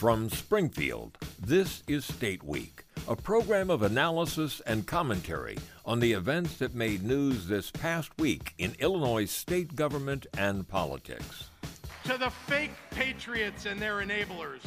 From 0.00 0.30
Springfield, 0.30 1.18
this 1.38 1.82
is 1.86 2.06
State 2.06 2.42
Week, 2.42 2.84
a 3.06 3.14
program 3.14 3.68
of 3.68 3.82
analysis 3.82 4.62
and 4.66 4.86
commentary 4.86 5.58
on 5.84 6.00
the 6.00 6.14
events 6.14 6.56
that 6.56 6.74
made 6.74 7.02
news 7.02 7.46
this 7.46 7.70
past 7.70 8.10
week 8.18 8.54
in 8.56 8.74
Illinois 8.78 9.26
state 9.26 9.76
government 9.76 10.26
and 10.38 10.66
politics. 10.66 11.50
To 12.04 12.16
the 12.16 12.30
fake 12.30 12.70
patriots 12.92 13.66
and 13.66 13.78
their 13.78 13.96
enablers, 13.96 14.62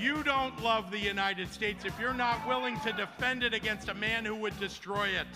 you 0.00 0.22
don't 0.22 0.58
love 0.62 0.90
the 0.90 0.98
United 0.98 1.52
States 1.52 1.84
if 1.84 1.92
you're 2.00 2.14
not 2.14 2.48
willing 2.48 2.80
to 2.80 2.92
defend 2.94 3.42
it 3.42 3.52
against 3.52 3.90
a 3.90 3.94
man 3.94 4.24
who 4.24 4.34
would 4.36 4.58
destroy 4.58 5.08
it. 5.08 5.26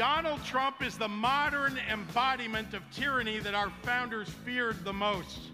Donald 0.00 0.42
Trump 0.46 0.82
is 0.82 0.96
the 0.96 1.06
modern 1.06 1.78
embodiment 1.92 2.72
of 2.72 2.82
tyranny 2.90 3.38
that 3.38 3.52
our 3.52 3.68
founders 3.82 4.30
feared 4.30 4.82
the 4.82 4.92
most 4.94 5.50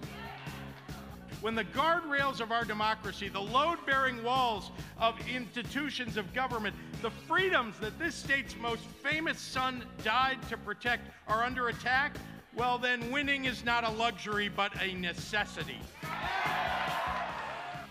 when 1.41 1.57
the 1.57 1.65
guardrails 1.65 2.41
of 2.41 2.53
our 2.53 2.65
democracy, 2.65 3.29
the 3.29 3.41
load 3.41 3.85
bearing 3.85 4.23
walls 4.23 4.71
of 4.99 5.17
institutions 5.29 6.17
of 6.17 6.33
government, 6.33 6.77
the 7.03 7.11
freedoms 7.11 7.77
that 7.81 7.99
this 7.99 8.15
state's 8.15 8.55
most 8.57 8.85
famous 8.85 9.41
son 9.41 9.83
died 10.05 10.39
to 10.49 10.57
protect 10.57 11.11
are 11.27 11.43
under 11.43 11.67
attack, 11.67 12.15
well, 12.55 12.79
then 12.79 13.11
winning 13.11 13.47
is 13.47 13.65
not 13.65 13.83
a 13.83 13.91
luxury 13.91 14.49
but 14.49 14.71
a 14.81 14.95
necessity. 14.95 15.81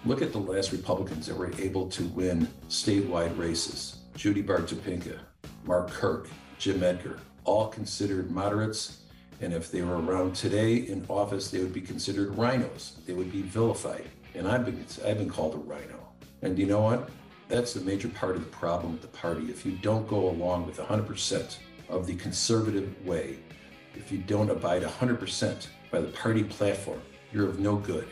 Look 0.06 0.22
at 0.22 0.32
the 0.32 0.40
last 0.40 0.72
Republicans 0.72 1.28
that 1.28 1.36
were 1.36 1.52
able 1.60 1.90
to 1.90 2.06
win 2.06 2.48
statewide 2.70 3.38
races 3.38 3.98
Judy 4.16 4.42
Baar 4.42 4.60
Topinka, 4.60 5.20
Mark 5.66 5.90
Kirk, 5.92 6.30
Jim 6.58 6.84
Edgar, 6.84 7.20
all 7.44 7.68
considered 7.68 8.32
moderates 8.32 9.00
and 9.42 9.54
if 9.54 9.72
they 9.72 9.82
were 9.82 10.00
around 10.00 10.36
today 10.36 10.76
in 10.76 11.06
office, 11.10 11.52
they 11.52 11.60
would 11.60 11.74
be 11.74 11.82
considered 11.82 12.36
rhinos. 12.38 12.94
They 13.06 13.14
would 13.14 13.32
be 13.32 13.42
vilified. 13.42 14.06
And 14.34 14.48
I've 14.48 14.66
been, 14.66 14.86
I've 15.06 15.18
been 15.18 15.30
called 15.30 15.56
a 15.56 15.58
rhino. 15.58 16.00
And 16.42 16.58
you 16.58 16.66
know 16.66 16.82
what? 16.82 17.10
That's 17.48 17.76
a 17.76 17.82
major 17.82 18.08
part 18.10 18.36
of 18.36 18.44
the 18.44 18.50
problem 18.50 18.94
with 18.94 19.02
the 19.02 19.08
party. 19.10 19.46
If 19.50 19.66
you 19.66 19.74
don't 19.74 20.08
go 20.08 20.30
along 20.30 20.66
with 20.66 20.78
100% 20.78 21.58
of 21.90 22.08
the 22.08 22.16
conservative 22.16 22.94
way, 23.06 23.40
if 23.94 24.12
you 24.12 24.20
don't 24.20 24.50
abide 24.50 24.84
100% 24.84 25.68
by 25.92 26.00
the 26.00 26.08
party 26.08 26.44
platform, 26.44 27.02
you're 27.32 27.48
of 27.48 27.60
no 27.60 27.76
good. 27.76 28.08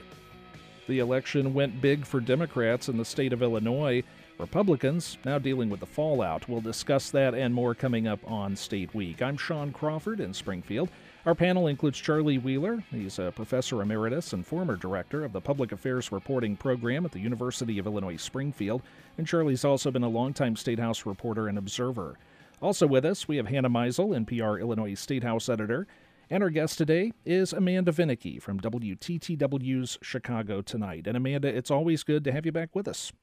The 0.88 1.00
election 1.00 1.54
went 1.54 1.82
big 1.82 2.06
for 2.06 2.20
Democrats 2.20 2.90
in 2.90 2.98
the 2.98 3.06
state 3.06 3.32
of 3.32 3.42
Illinois. 3.42 4.04
Republicans 4.40 5.18
now 5.26 5.38
dealing 5.38 5.70
with 5.70 5.80
the 5.80 5.86
fallout. 5.86 6.50
We'll 6.50 6.62
discuss 6.62 7.12
that 7.12 7.36
and 7.36 7.54
more 7.54 7.76
coming 7.76 8.08
up 8.08 8.20
on 8.30 8.56
State 8.56 8.94
Week. 8.94 9.22
I'm 9.22 9.38
Sean 9.38 9.72
Crawford 9.72 10.20
in 10.20 10.34
Springfield. 10.34 10.90
Our 11.26 11.36
panel 11.36 11.68
includes 11.68 12.00
Charlie 12.00 12.40
Wheeler. 12.40 12.84
He's 12.92 13.20
a 13.20 13.32
professor 13.32 13.82
emeritus 13.82 14.34
and 14.34 14.46
former 14.46 14.76
director 14.76 15.24
of 15.24 15.32
the 15.32 15.40
Public 15.40 15.72
Affairs 15.72 16.12
Reporting 16.12 16.58
Program 16.58 17.06
at 17.06 17.12
the 17.12 17.20
University 17.20 17.80
of 17.80 17.86
Illinois 17.86 18.18
Springfield. 18.18 18.82
And 19.18 19.28
Charlie's 19.28 19.64
also 19.64 19.92
been 19.92 20.04
a 20.04 20.10
longtime 20.10 20.56
State 20.56 20.80
House 20.80 21.06
reporter 21.06 21.48
and 21.48 21.58
observer. 21.58 22.18
Also 22.62 22.88
with 22.88 23.06
us, 23.06 23.28
we 23.28 23.38
have 23.38 23.48
Hannah 23.48 23.70
Meisel, 23.70 24.26
NPR 24.26 24.60
Illinois 24.60 24.96
State 24.96 25.24
House 25.24 25.48
editor. 25.48 25.88
And 26.30 26.42
our 26.42 26.50
guest 26.50 26.78
today 26.78 27.12
is 27.26 27.54
Amanda 27.54 27.92
Vinicky 27.92 28.40
from 28.40 28.60
WTTW's 28.60 30.00
Chicago 30.02 30.62
Tonight. 30.62 31.06
And 31.06 31.16
Amanda, 31.16 31.48
it's 31.48 31.70
always 31.70 32.04
good 32.04 32.24
to 32.24 32.32
have 32.32 32.46
you 32.46 32.52
back 32.52 32.76
with 32.76 32.88
us. 32.88 33.14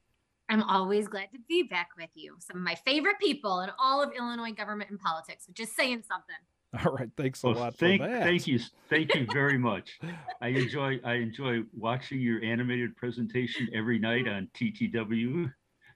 I'm 0.50 0.64
always 0.64 1.06
glad 1.06 1.30
to 1.32 1.38
be 1.48 1.62
back 1.62 1.90
with 1.96 2.10
you. 2.14 2.34
Some 2.40 2.56
of 2.56 2.62
my 2.64 2.74
favorite 2.74 3.20
people 3.20 3.60
in 3.60 3.70
all 3.78 4.02
of 4.02 4.10
Illinois 4.18 4.50
government 4.50 4.90
and 4.90 4.98
politics, 4.98 5.46
which 5.46 5.60
is 5.60 5.70
saying 5.70 6.02
something. 6.02 6.34
All 6.84 6.92
right, 6.92 7.08
thanks 7.16 7.42
a 7.42 7.48
well, 7.48 7.56
lot 7.56 7.74
thank, 7.76 8.02
for 8.02 8.08
that. 8.08 8.22
Thank 8.22 8.46
you, 8.46 8.60
thank 8.88 9.14
you 9.14 9.26
very 9.32 9.58
much. 9.70 9.98
I 10.40 10.48
enjoy 10.48 11.00
I 11.04 11.14
enjoy 11.14 11.62
watching 11.76 12.20
your 12.20 12.42
animated 12.44 12.96
presentation 12.96 13.68
every 13.74 13.98
night 13.98 14.28
on 14.28 14.48
TTW 14.54 15.52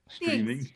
streaming. 0.08 0.58
Thanks, 0.58 0.72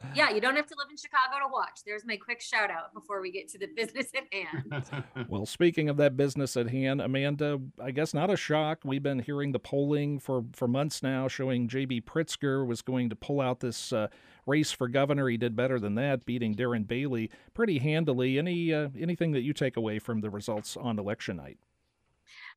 Charlie. 0.00 0.16
Yeah, 0.16 0.30
you 0.30 0.40
don't 0.40 0.56
have 0.56 0.66
to 0.66 0.74
live 0.78 0.88
in 0.90 0.96
Chicago 0.96 1.46
to 1.46 1.52
watch. 1.52 1.80
There's 1.84 2.04
my 2.04 2.16
quick 2.16 2.40
shout 2.40 2.70
out 2.70 2.92
before 2.94 3.20
we 3.20 3.30
get 3.30 3.48
to 3.50 3.58
the 3.58 3.66
business 3.76 4.08
at 4.14 4.32
hand. 4.32 5.04
well, 5.28 5.46
speaking 5.46 5.88
of 5.88 5.96
that 5.98 6.16
business 6.16 6.56
at 6.56 6.68
hand, 6.68 7.00
Amanda, 7.00 7.60
I 7.82 7.90
guess 7.90 8.14
not 8.14 8.30
a 8.30 8.36
shock. 8.36 8.80
We've 8.84 9.02
been 9.02 9.20
hearing 9.20 9.52
the 9.52 9.58
polling 9.58 10.18
for 10.18 10.44
for 10.52 10.68
months 10.68 11.02
now, 11.02 11.28
showing 11.28 11.68
J.B. 11.68 12.02
Pritzker 12.02 12.66
was 12.66 12.82
going 12.82 13.10
to 13.10 13.16
pull 13.16 13.40
out 13.40 13.60
this. 13.60 13.92
Uh, 13.92 14.08
race 14.46 14.72
for 14.72 14.88
governor. 14.88 15.28
He 15.28 15.36
did 15.36 15.54
better 15.54 15.78
than 15.78 15.94
that, 15.96 16.24
beating 16.24 16.54
Darren 16.54 16.88
Bailey 16.88 17.30
pretty 17.54 17.78
handily. 17.78 18.38
Any 18.38 18.72
uh, 18.72 18.88
anything 18.98 19.32
that 19.32 19.42
you 19.42 19.52
take 19.52 19.76
away 19.76 19.98
from 19.98 20.22
the 20.22 20.30
results 20.30 20.76
on 20.76 20.98
election 20.98 21.36
night? 21.36 21.58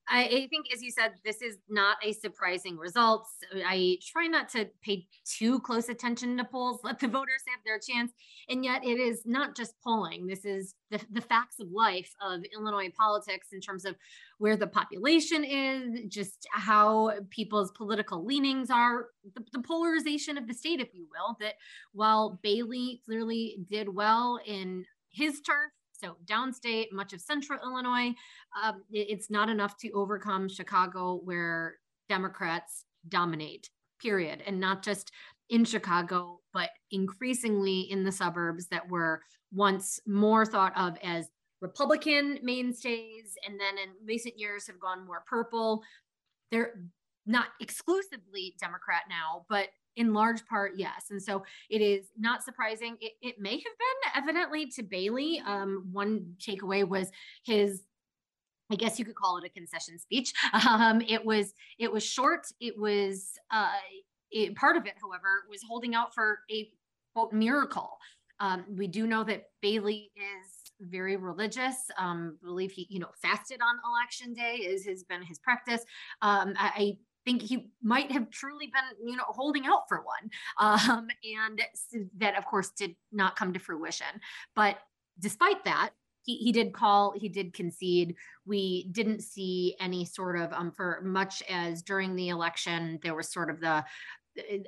I, 0.09 0.47
think, 0.49 0.65
as 0.73 0.81
you 0.81 0.91
said, 0.91 1.13
this 1.23 1.41
is 1.41 1.57
not 1.69 1.97
a 2.03 2.11
surprising 2.11 2.77
result. 2.77 3.25
I 3.65 3.97
try 4.05 4.27
not 4.27 4.49
to 4.49 4.69
pay 4.83 5.07
too 5.25 5.59
close 5.59 5.87
attention 5.87 6.37
to 6.37 6.43
polls, 6.43 6.81
let 6.83 6.99
the 6.99 7.07
voters 7.19 7.43
have 7.47 7.59
their 7.65 7.79
chance. 7.79 8.11
And 8.49 8.65
yet, 8.65 8.83
it 8.83 8.99
is 8.99 9.23
not 9.25 9.55
just 9.55 9.75
polling. 9.81 10.27
This 10.27 10.45
is 10.45 10.75
the, 10.91 10.99
the 11.11 11.21
facts 11.21 11.59
of 11.59 11.71
life 11.71 12.13
of 12.21 12.41
Illinois 12.53 12.91
politics 12.95 13.49
in 13.53 13.61
terms 13.61 13.85
of 13.85 13.95
where 14.39 14.57
the 14.57 14.67
population 14.67 15.43
is, 15.43 16.01
just 16.09 16.47
how 16.51 17.13
people's 17.29 17.71
political 17.71 18.25
leanings 18.25 18.69
are, 18.69 19.07
the, 19.35 19.43
the 19.53 19.61
polarization 19.61 20.37
of 20.37 20.47
the 20.47 20.53
state, 20.53 20.81
if 20.81 20.93
you 20.93 21.07
will. 21.09 21.37
That 21.39 21.55
while 21.93 22.39
Bailey 22.43 23.01
clearly 23.05 23.57
did 23.69 23.87
well 23.87 24.39
in 24.45 24.85
his 25.09 25.39
turf, 25.41 25.71
so 26.03 26.17
downstate, 26.25 26.91
much 26.91 27.13
of 27.13 27.21
central 27.21 27.59
Illinois, 27.63 28.13
um, 28.61 28.83
it's 28.91 29.29
not 29.29 29.49
enough 29.49 29.77
to 29.77 29.91
overcome 29.91 30.49
Chicago, 30.49 31.21
where 31.23 31.75
Democrats 32.09 32.85
dominate, 33.07 33.69
period. 34.01 34.43
And 34.45 34.59
not 34.59 34.83
just 34.83 35.11
in 35.49 35.65
Chicago, 35.65 36.39
but 36.53 36.69
increasingly 36.91 37.81
in 37.81 38.03
the 38.03 38.11
suburbs 38.11 38.67
that 38.67 38.89
were 38.89 39.21
once 39.53 39.99
more 40.05 40.45
thought 40.45 40.73
of 40.77 40.97
as 41.03 41.27
Republican 41.61 42.39
mainstays, 42.43 43.35
and 43.47 43.59
then 43.59 43.77
in 43.77 43.91
recent 44.05 44.37
years 44.37 44.67
have 44.67 44.79
gone 44.79 45.05
more 45.05 45.23
purple. 45.25 45.81
They're 46.51 46.73
not 47.25 47.47
exclusively 47.61 48.55
Democrat 48.59 49.03
now, 49.09 49.45
but 49.47 49.69
in 49.95 50.13
large 50.13 50.45
part, 50.45 50.73
yes. 50.75 51.07
And 51.11 51.21
so 51.21 51.43
it 51.69 51.81
is 51.81 52.07
not 52.17 52.43
surprising. 52.43 52.97
It, 52.99 53.13
it 53.21 53.35
may 53.39 53.51
have 53.51 53.61
been 53.61 54.23
evidently 54.23 54.67
to 54.71 54.83
Bailey. 54.83 55.41
Um, 55.45 55.87
one 55.91 56.35
takeaway 56.39 56.87
was 56.87 57.11
his 57.45 57.83
I 58.71 58.75
guess 58.75 58.97
you 58.97 59.05
could 59.05 59.15
call 59.15 59.37
it 59.37 59.43
a 59.45 59.49
concession 59.49 59.99
speech. 59.99 60.33
Um, 60.67 61.01
it 61.01 61.23
was 61.23 61.53
it 61.77 61.91
was 61.91 62.03
short. 62.03 62.47
It 62.59 62.77
was 62.77 63.33
uh, 63.51 63.69
it, 64.31 64.55
part 64.55 64.77
of 64.77 64.85
it, 64.85 64.93
however, 65.01 65.43
was 65.49 65.61
holding 65.67 65.93
out 65.93 66.13
for 66.13 66.39
a 66.51 66.69
quote 67.13 67.33
miracle. 67.33 67.97
Um, 68.39 68.65
we 68.69 68.87
do 68.87 69.05
know 69.05 69.23
that 69.25 69.43
Bailey 69.61 70.11
is 70.15 70.71
very 70.79 71.17
religious. 71.17 71.75
Um, 71.97 72.37
believe 72.43 72.71
he 72.71 72.87
you 72.89 72.99
know 72.99 73.09
fasted 73.21 73.59
on 73.61 73.75
election 73.85 74.33
day 74.33 74.63
is 74.63 74.85
has 74.85 75.03
been 75.03 75.21
his 75.21 75.39
practice. 75.39 75.83
Um, 76.21 76.53
I, 76.57 76.71
I 76.75 76.97
think 77.25 77.41
he 77.41 77.71
might 77.81 78.11
have 78.11 78.29
truly 78.29 78.67
been, 78.67 79.07
you 79.09 79.15
know, 79.15 79.23
holding 79.27 79.65
out 79.65 79.87
for 79.87 79.97
one. 79.97 80.29
Um, 80.59 81.07
and 81.23 81.61
that, 82.17 82.37
of 82.37 82.45
course, 82.45 82.69
did 82.69 82.95
not 83.11 83.35
come 83.35 83.53
to 83.53 83.59
fruition. 83.59 84.07
But 84.55 84.77
despite 85.19 85.63
that, 85.65 85.91
he, 86.23 86.37
he 86.37 86.51
did 86.51 86.73
call, 86.73 87.13
he 87.15 87.27
did 87.27 87.53
concede. 87.53 88.15
We 88.45 88.89
didn't 88.91 89.21
see 89.21 89.75
any 89.79 90.05
sort 90.05 90.39
of, 90.39 90.53
um, 90.53 90.71
for 90.71 91.01
much 91.03 91.43
as 91.49 91.81
during 91.81 92.15
the 92.15 92.29
election, 92.29 92.99
there 93.03 93.15
was 93.15 93.31
sort 93.31 93.49
of 93.49 93.59
the 93.59 93.83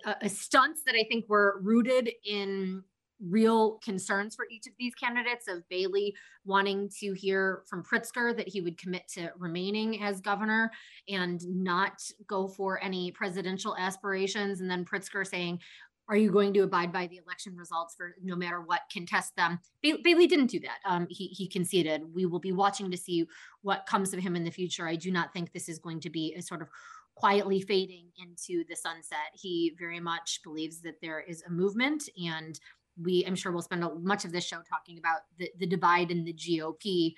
uh, 0.06 0.28
stunts 0.28 0.84
that 0.86 0.96
I 0.96 1.06
think 1.10 1.26
were 1.28 1.60
rooted 1.62 2.12
in 2.26 2.84
real 3.30 3.80
concerns 3.84 4.36
for 4.36 4.46
each 4.50 4.68
of 4.68 4.74
these 4.78 4.96
candidates 4.96 5.48
of 5.48 5.68
Bailey 5.70 6.16
wanting 6.46 6.90
to 7.00 7.14
hear 7.14 7.64
from 7.68 7.84
Pritzker 7.84 8.36
that 8.36 8.48
he 8.48 8.62
would 8.62 8.78
commit 8.78 9.08
to 9.10 9.32
remaining 9.38 10.02
as 10.04 10.22
governor 10.22 10.72
and 11.10 11.42
not 11.48 12.02
go 12.28 12.48
for 12.48 12.82
any 12.84 13.12
presidential 13.12 13.76
aspirations. 13.78 14.62
And 14.62 14.70
then 14.70 14.86
Pritzker 14.86 15.26
saying, 15.26 15.60
are 16.08 16.16
you 16.18 16.32
going 16.32 16.54
to 16.54 16.60
abide 16.60 16.94
by 16.94 17.08
the 17.08 17.18
election 17.18 17.56
results 17.56 17.96
for 17.96 18.16
no 18.22 18.36
matter 18.36 18.62
what 18.62 18.82
contest 18.94 19.36
them? 19.36 19.60
Bailey 19.82 20.28
didn't 20.28 20.48
do 20.48 20.60
that. 20.60 20.78
Um, 20.86 21.08
he, 21.10 21.28
he 21.28 21.48
conceded. 21.48 22.04
We 22.14 22.28
will 22.28 22.40
be 22.40 22.52
watching 22.52 22.92
to 22.92 22.98
see 22.98 23.26
what 23.64 23.88
comes 23.88 24.14
of 24.14 24.20
him 24.20 24.36
in 24.36 24.44
the 24.44 24.52
future. 24.52 24.88
I 24.88 24.98
do 24.98 25.12
not 25.12 25.34
think 25.34 25.52
this 25.52 25.68
is 25.68 25.80
going 25.80 26.02
to 26.02 26.12
be 26.12 26.36
a 26.38 26.44
sort 26.44 26.62
of 26.62 26.70
quietly 27.16 27.62
fading 27.62 28.08
into 28.18 28.66
the 28.68 28.76
sunset. 28.76 29.32
He 29.34 29.74
very 29.80 30.00
much 30.00 30.42
believes 30.44 30.82
that 30.82 31.00
there 31.02 31.22
is 31.22 31.44
a 31.48 31.50
movement 31.50 32.10
and 32.24 32.60
we 33.02 33.24
i'm 33.26 33.36
sure 33.36 33.52
we'll 33.52 33.62
spend 33.62 33.84
a, 33.84 33.94
much 33.96 34.26
of 34.26 34.32
this 34.32 34.46
show 34.46 34.62
talking 34.70 34.98
about 34.98 35.22
the, 35.38 35.50
the 35.60 35.66
divide 35.66 36.12
in 36.12 36.24
the 36.24 36.34
gop 36.34 37.12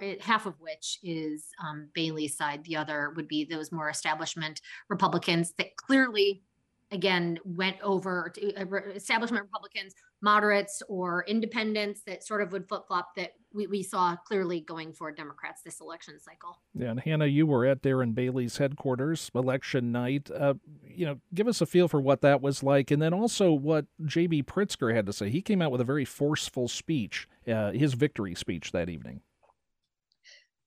eh, 0.00 0.16
half 0.20 0.46
of 0.46 0.54
which 0.60 0.98
is 1.02 1.46
um, 1.64 1.88
bailey's 1.94 2.36
side. 2.36 2.62
The 2.64 2.76
other 2.76 3.12
would 3.16 3.28
be 3.28 3.44
those 3.44 3.72
more 3.72 3.88
establishment 3.88 4.60
republicans 4.88 5.54
that 5.58 5.76
clearly 5.76 6.42
again 6.92 7.38
went 7.44 7.76
over 7.82 8.32
to 8.34 8.54
uh, 8.54 8.76
establishment 8.94 9.44
Republicans, 9.44 9.94
moderates, 10.22 10.82
or 10.88 11.24
independents 11.28 12.02
that 12.06 12.24
sort 12.24 12.42
of 12.42 12.52
would 12.52 12.68
flip 12.68 12.86
flop 12.86 13.14
that 13.16 13.32
we, 13.52 13.66
we 13.66 13.82
saw 13.82 14.16
clearly 14.16 14.60
going 14.60 14.92
for 14.92 15.10
Democrats 15.10 15.62
this 15.62 15.80
election 15.80 16.18
cycle. 16.20 16.58
Yeah, 16.74 16.90
and 16.90 17.00
Hannah, 17.00 17.26
you 17.26 17.46
were 17.46 17.66
at 17.66 17.82
Darren 17.82 18.14
Bailey's 18.14 18.58
headquarters 18.58 19.30
election 19.34 19.92
night. 19.92 20.30
Uh, 20.30 20.54
you 20.84 21.06
know, 21.06 21.20
give 21.34 21.48
us 21.48 21.60
a 21.60 21.66
feel 21.66 21.88
for 21.88 22.00
what 22.00 22.20
that 22.22 22.40
was 22.40 22.62
like, 22.62 22.90
and 22.90 23.00
then 23.00 23.14
also 23.14 23.52
what 23.52 23.86
J.B. 24.04 24.44
Pritzker 24.44 24.94
had 24.94 25.06
to 25.06 25.12
say. 25.12 25.30
He 25.30 25.42
came 25.42 25.62
out 25.62 25.70
with 25.70 25.80
a 25.80 25.84
very 25.84 26.04
forceful 26.04 26.68
speech, 26.68 27.28
uh, 27.48 27.72
his 27.72 27.94
victory 27.94 28.34
speech 28.34 28.72
that 28.72 28.88
evening. 28.88 29.22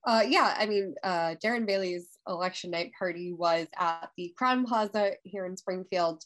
Uh, 0.05 0.23
yeah, 0.27 0.55
I 0.57 0.65
mean, 0.65 0.95
uh, 1.03 1.35
Darren 1.43 1.65
Bailey's 1.65 2.17
election 2.27 2.71
night 2.71 2.91
party 2.97 3.33
was 3.33 3.67
at 3.77 4.09
the 4.17 4.33
Crowne 4.39 4.65
Plaza 4.65 5.13
here 5.23 5.45
in 5.45 5.55
Springfield. 5.55 6.23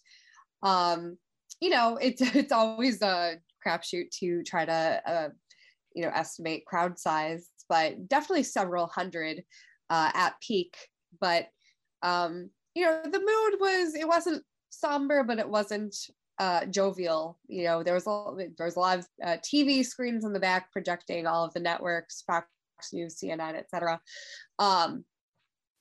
Um, 0.63 1.17
you 1.61 1.69
know, 1.69 1.97
it's 2.01 2.21
it's 2.35 2.51
always 2.51 3.01
a 3.01 3.35
crapshoot 3.65 4.09
to 4.19 4.43
try 4.43 4.65
to 4.65 5.01
uh, 5.05 5.29
you 5.93 6.03
know 6.03 6.11
estimate 6.13 6.65
crowd 6.65 6.97
size, 6.97 7.49
but 7.69 8.07
definitely 8.07 8.43
several 8.43 8.87
hundred 8.87 9.43
uh, 9.89 10.11
at 10.13 10.35
peak. 10.41 10.75
But 11.19 11.47
um, 12.01 12.49
you 12.73 12.85
know, 12.85 13.01
the 13.03 13.19
mood 13.19 13.59
was 13.59 13.93
it 13.93 14.07
wasn't 14.07 14.43
somber, 14.69 15.23
but 15.23 15.39
it 15.39 15.49
wasn't 15.49 15.95
uh, 16.39 16.65
jovial. 16.65 17.37
You 17.47 17.65
know, 17.65 17.83
there 17.83 17.93
was 17.93 18.07
a 18.07 18.49
there 18.57 18.65
was 18.65 18.75
a 18.75 18.79
lot 18.79 18.99
of 18.99 19.07
uh, 19.23 19.37
TV 19.37 19.85
screens 19.85 20.25
in 20.25 20.33
the 20.33 20.39
back 20.39 20.71
projecting 20.71 21.27
all 21.27 21.45
of 21.45 21.53
the 21.53 21.59
networks, 21.59 22.23
Fox 22.25 22.47
News, 22.93 23.15
CNN, 23.15 23.55
etc. 23.55 23.99
Um, 24.59 25.05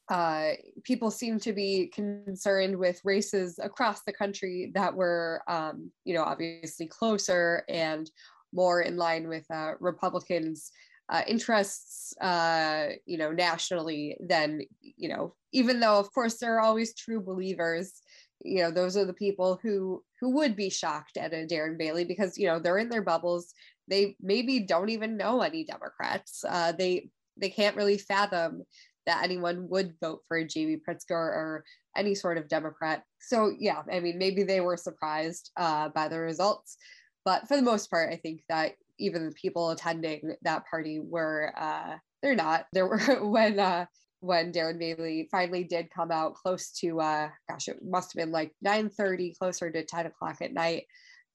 uh, 0.09 0.51
people 0.85 1.11
seem 1.11 1.41
to 1.41 1.53
be 1.53 1.89
concerned 1.89 2.77
with 2.77 3.01
races 3.05 3.59
across 3.61 4.03
the 4.03 4.13
country 4.13 4.71
that 4.75 4.95
were, 4.95 5.43
um, 5.49 5.91
you 6.05 6.15
know, 6.15 6.23
obviously 6.23 6.87
closer 6.87 7.65
and 7.69 8.11
more 8.53 8.83
in 8.83 8.97
line 8.97 9.29
with 9.29 9.45
uh, 9.51 9.73
Republicans' 9.81 10.71
uh, 11.09 11.23
interests, 11.27 12.15
uh, 12.21 12.89
you 13.05 13.19
know, 13.19 13.33
nationally 13.33 14.17
than, 14.21 14.61
you 14.81 15.09
know, 15.09 15.35
even 15.53 15.81
though, 15.81 15.99
of 15.99 16.13
course, 16.13 16.39
there 16.39 16.57
are 16.57 16.61
always 16.61 16.95
true 16.95 17.21
believers. 17.21 18.01
You 18.45 18.63
know, 18.63 18.71
those 18.71 18.97
are 18.97 19.05
the 19.05 19.13
people 19.13 19.59
who 19.63 20.05
who 20.21 20.31
would 20.31 20.57
be 20.57 20.71
shocked 20.71 21.17
at 21.17 21.33
a 21.33 21.47
Darren 21.47 21.79
Bailey 21.79 22.05
because 22.05 22.37
you 22.39 22.47
know 22.47 22.59
they're 22.59 22.79
in 22.79 22.91
their 22.91 23.03
bubbles. 23.03 23.55
They 23.89 24.17
maybe 24.21 24.61
don't 24.61 24.89
even 24.89 25.17
know 25.17 25.43
any 25.43 25.65
Democrats. 25.65 26.45
Uh, 26.47 26.73
they 26.73 27.11
they 27.37 27.51
can't 27.51 27.77
really 27.77 27.99
fathom 27.99 28.63
that 29.07 29.23
anyone 29.23 29.69
would 29.69 29.95
vote 30.01 30.23
for 30.27 30.43
J.B. 30.43 30.79
Pritzker 30.89 31.11
or 31.11 31.65
any 31.97 32.15
sort 32.15 32.39
of 32.39 32.49
Democrat. 32.49 33.05
So 33.21 33.53
yeah, 33.59 33.83
I 33.91 34.01
mean, 34.01 34.19
maybe 34.19 34.43
they 34.43 34.61
were 34.61 34.77
surprised 34.77 35.51
uh, 35.57 35.91
by 35.91 36.09
the 36.09 36.19
results, 36.19 36.77
but 37.25 37.47
for 37.47 37.57
the 37.57 37.63
most 37.63 37.91
part, 37.91 38.13
I 38.13 38.17
think 38.17 38.43
that 38.49 38.73
even 38.99 39.27
the 39.27 39.35
people 39.35 39.71
attending 39.71 40.35
that 40.43 40.65
party 40.69 41.01
were 41.01 41.53
uh, 41.57 41.97
they're 42.23 42.35
not. 42.35 42.67
There 42.73 42.87
were 42.87 42.99
when 43.29 43.59
uh, 43.59 43.87
when 44.21 44.53
Darren 44.53 44.79
Bailey 44.79 45.29
finally 45.31 45.65
did 45.65 45.91
come 45.95 46.11
out 46.11 46.35
close 46.35 46.73
to 46.81 47.01
uh, 47.01 47.29
gosh, 47.49 47.69
it 47.69 47.79
must 47.83 48.13
have 48.13 48.25
been 48.25 48.33
like 48.33 48.53
9:30, 48.65 49.39
closer 49.39 49.71
to 49.71 49.85
10 49.85 50.07
o'clock 50.07 50.39
at 50.41 50.53
night 50.53 50.85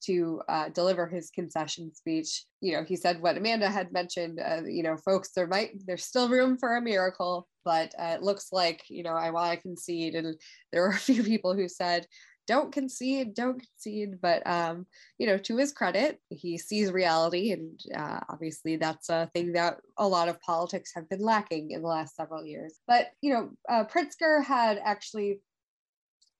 to 0.04 0.40
uh, 0.48 0.68
deliver 0.70 1.06
his 1.06 1.30
concession 1.30 1.94
speech. 1.94 2.44
You 2.60 2.72
know, 2.72 2.84
he 2.84 2.96
said 2.96 3.20
what 3.20 3.36
Amanda 3.36 3.68
had 3.68 3.92
mentioned. 3.92 4.40
Uh, 4.40 4.62
you 4.64 4.82
know, 4.82 4.96
folks, 4.96 5.30
there 5.34 5.46
might 5.46 5.70
there's 5.86 6.04
still 6.04 6.28
room 6.28 6.58
for 6.58 6.76
a 6.76 6.82
miracle, 6.82 7.48
but 7.64 7.94
uh, 7.98 8.16
it 8.16 8.22
looks 8.22 8.48
like 8.52 8.82
you 8.88 9.02
know 9.02 9.14
I 9.14 9.30
want 9.30 9.54
to 9.54 9.62
concede, 9.62 10.14
and 10.14 10.36
there 10.72 10.82
were 10.82 10.88
a 10.88 10.94
few 10.98 11.22
people 11.22 11.54
who 11.54 11.68
said. 11.68 12.06
Don't 12.48 12.72
concede, 12.72 13.34
don't 13.34 13.62
concede. 13.62 14.20
But 14.20 14.44
um, 14.44 14.84
you 15.16 15.28
know, 15.28 15.38
to 15.38 15.56
his 15.58 15.70
credit, 15.70 16.18
he 16.28 16.58
sees 16.58 16.90
reality, 16.90 17.52
and 17.52 17.80
uh, 17.96 18.18
obviously 18.28 18.74
that's 18.74 19.08
a 19.10 19.30
thing 19.32 19.52
that 19.52 19.78
a 19.96 20.08
lot 20.08 20.28
of 20.28 20.40
politics 20.40 20.90
have 20.96 21.08
been 21.08 21.20
lacking 21.20 21.70
in 21.70 21.82
the 21.82 21.88
last 21.88 22.16
several 22.16 22.44
years. 22.44 22.80
But 22.88 23.12
you 23.20 23.32
know, 23.32 23.50
uh, 23.68 23.84
Pritzker 23.84 24.42
had 24.42 24.80
actually 24.84 25.38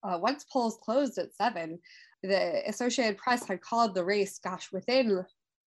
uh, 0.02 0.18
once 0.20 0.44
polls 0.52 0.78
closed 0.82 1.18
at 1.18 1.34
seven, 1.34 1.78
the 2.22 2.62
Associated 2.68 3.18
Press 3.18 3.46
had 3.46 3.60
called 3.60 3.94
the 3.94 4.04
race, 4.04 4.38
gosh, 4.38 4.70
within 4.72 5.24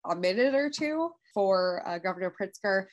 a 0.06 0.16
minute 0.16 0.56
or 0.56 0.70
two 0.70 1.10
for 1.34 1.84
uh, 1.86 1.98
Governor 1.98 2.34
Pritzker. 2.40 2.86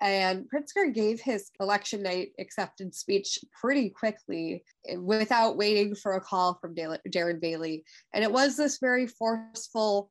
And 0.00 0.46
Pritzker 0.48 0.94
gave 0.94 1.20
his 1.20 1.50
election 1.60 2.02
night 2.02 2.28
acceptance 2.38 2.98
speech 2.98 3.38
pretty 3.60 3.90
quickly 3.90 4.62
without 4.96 5.56
waiting 5.56 5.96
for 5.96 6.12
a 6.12 6.20
call 6.20 6.54
from 6.60 6.74
Darren 6.74 7.40
Bailey. 7.40 7.84
And 8.14 8.22
it 8.22 8.30
was 8.30 8.56
this 8.56 8.78
very 8.78 9.08
forceful 9.08 10.10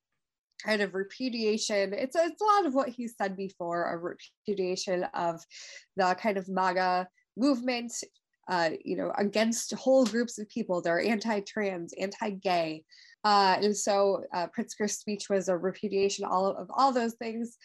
kind 0.66 0.82
of 0.82 0.94
repudiation. 0.94 1.94
It's 1.94 2.16
a, 2.16 2.26
it's 2.26 2.42
a 2.42 2.46
lot 2.46 2.66
of 2.66 2.74
what 2.74 2.90
he 2.90 3.08
said 3.08 3.38
before 3.38 3.86
a 3.86 3.98
repudiation 3.98 5.06
of 5.14 5.42
the 5.96 6.18
kind 6.20 6.38
of 6.38 6.50
MAGA 6.50 7.08
movement 7.38 7.94
uh, 8.48 8.70
you 8.84 8.96
know, 8.96 9.12
against 9.18 9.74
whole 9.74 10.06
groups 10.06 10.40
of 10.40 10.50
people. 10.50 10.82
They're 10.82 11.02
anti-trans, 11.02 11.94
anti-gay. 12.00 12.84
Uh, 13.24 13.58
and 13.62 13.76
so 13.76 14.24
uh, 14.34 14.48
Pritzker's 14.58 14.98
speech 14.98 15.30
was 15.30 15.50
a 15.50 15.58
repudiation 15.58 16.24
all 16.24 16.48
of 16.48 16.70
all 16.74 16.92
those 16.92 17.16
things 17.16 17.58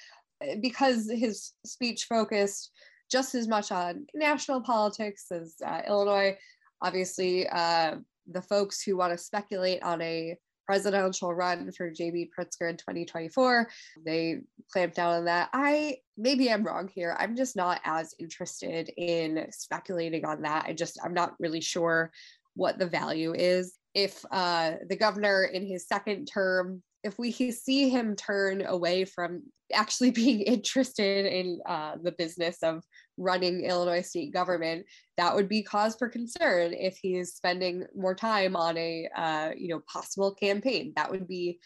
uh, 0.43 0.56
because 0.61 1.11
his 1.11 1.52
speech 1.64 2.05
focused 2.05 2.73
just 3.11 3.34
as 3.34 3.46
much 3.46 3.70
on 3.70 4.06
national 4.14 4.62
politics 4.62 5.26
as 5.31 5.55
uh, 5.64 5.82
Illinois. 5.87 6.37
Obviously, 6.81 7.46
uh, 7.49 7.96
the 8.26 8.43
folks 8.43 8.82
who 8.82 8.96
want 8.96 9.12
to 9.12 9.19
speculate 9.19 9.82
on 9.82 10.00
a 10.00 10.37
presidential 10.67 11.34
run 11.34 11.70
for 11.73 11.90
JB 11.90 12.31
Pritzker 12.37 12.70
in 12.70 12.76
2024. 12.76 13.69
They 14.05 14.40
clamped 14.73 14.96
down 14.96 15.14
on 15.14 15.25
that. 15.26 15.50
I 15.52 15.99
maybe 16.16 16.50
I'm 16.50 16.64
wrong 16.64 16.88
here. 16.88 17.16
I'm 17.18 17.36
just 17.36 17.56
not 17.56 17.80
as 17.84 18.14
interested 18.18 18.90
in 18.96 19.46
speculating 19.50 20.24
on 20.24 20.42
that. 20.42 20.66
I 20.66 20.72
just 20.72 20.98
I'm 21.04 21.14
not 21.14 21.34
really 21.38 21.60
sure 21.60 22.12
what 22.54 22.78
the 22.78 22.86
value 22.86 23.34
is. 23.34 23.74
If 23.94 24.24
uh, 24.30 24.72
the 24.88 24.96
governor 24.96 25.44
in 25.44 25.66
his 25.66 25.86
second 25.86 26.26
term, 26.26 26.82
if 27.02 27.18
we 27.18 27.32
see 27.32 27.88
him 27.88 28.16
turn 28.16 28.64
away 28.64 29.04
from 29.04 29.42
actually 29.72 30.10
being 30.22 30.40
interested 30.40 31.26
in 31.26 31.60
uh, 31.66 31.96
the 32.02 32.12
business 32.12 32.58
of 32.62 32.84
running 33.16 33.64
Illinois 33.64 34.02
state 34.02 34.32
government, 34.32 34.86
that 35.16 35.34
would 35.34 35.48
be 35.48 35.62
cause 35.62 35.96
for 35.96 36.08
concern 36.08 36.72
if 36.74 36.98
he's 37.00 37.34
spending 37.34 37.84
more 37.94 38.14
time 38.14 38.56
on 38.56 38.76
a 38.76 39.08
uh, 39.16 39.50
you 39.56 39.68
know 39.68 39.80
possible 39.80 40.34
campaign. 40.34 40.92
That 40.96 41.10
would 41.10 41.26
be 41.26 41.58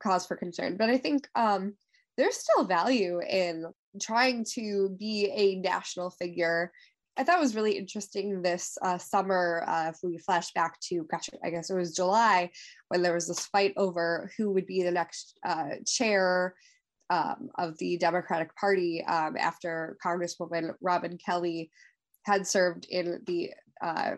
cause 0.00 0.26
for 0.26 0.36
concern. 0.36 0.76
But 0.76 0.90
I 0.90 0.98
think 0.98 1.28
um, 1.34 1.74
there's 2.18 2.36
still 2.36 2.64
value 2.64 3.20
in 3.20 3.64
trying 4.02 4.44
to 4.54 4.94
be 4.98 5.30
a 5.34 5.54
national 5.60 6.10
figure. 6.10 6.72
I 7.16 7.24
thought 7.24 7.38
it 7.38 7.42
was 7.42 7.54
really 7.54 7.78
interesting 7.78 8.42
this 8.42 8.76
uh, 8.82 8.98
summer. 8.98 9.64
Uh, 9.66 9.90
if 9.90 9.98
we 10.02 10.18
flash 10.18 10.52
back 10.52 10.78
to, 10.88 11.06
gosh, 11.10 11.30
I 11.44 11.50
guess 11.50 11.70
it 11.70 11.74
was 11.74 11.94
July 11.94 12.50
when 12.88 13.02
there 13.02 13.14
was 13.14 13.28
this 13.28 13.46
fight 13.46 13.72
over 13.76 14.30
who 14.36 14.52
would 14.52 14.66
be 14.66 14.82
the 14.82 14.90
next 14.90 15.38
uh, 15.46 15.76
chair 15.86 16.54
um, 17.10 17.48
of 17.56 17.78
the 17.78 17.96
Democratic 17.98 18.54
Party 18.56 19.04
um, 19.04 19.36
after 19.36 19.96
Congresswoman 20.04 20.74
Robin 20.80 21.18
Kelly 21.24 21.70
had 22.24 22.46
served 22.46 22.86
in 22.90 23.20
the, 23.26 23.50
uh, 23.82 24.12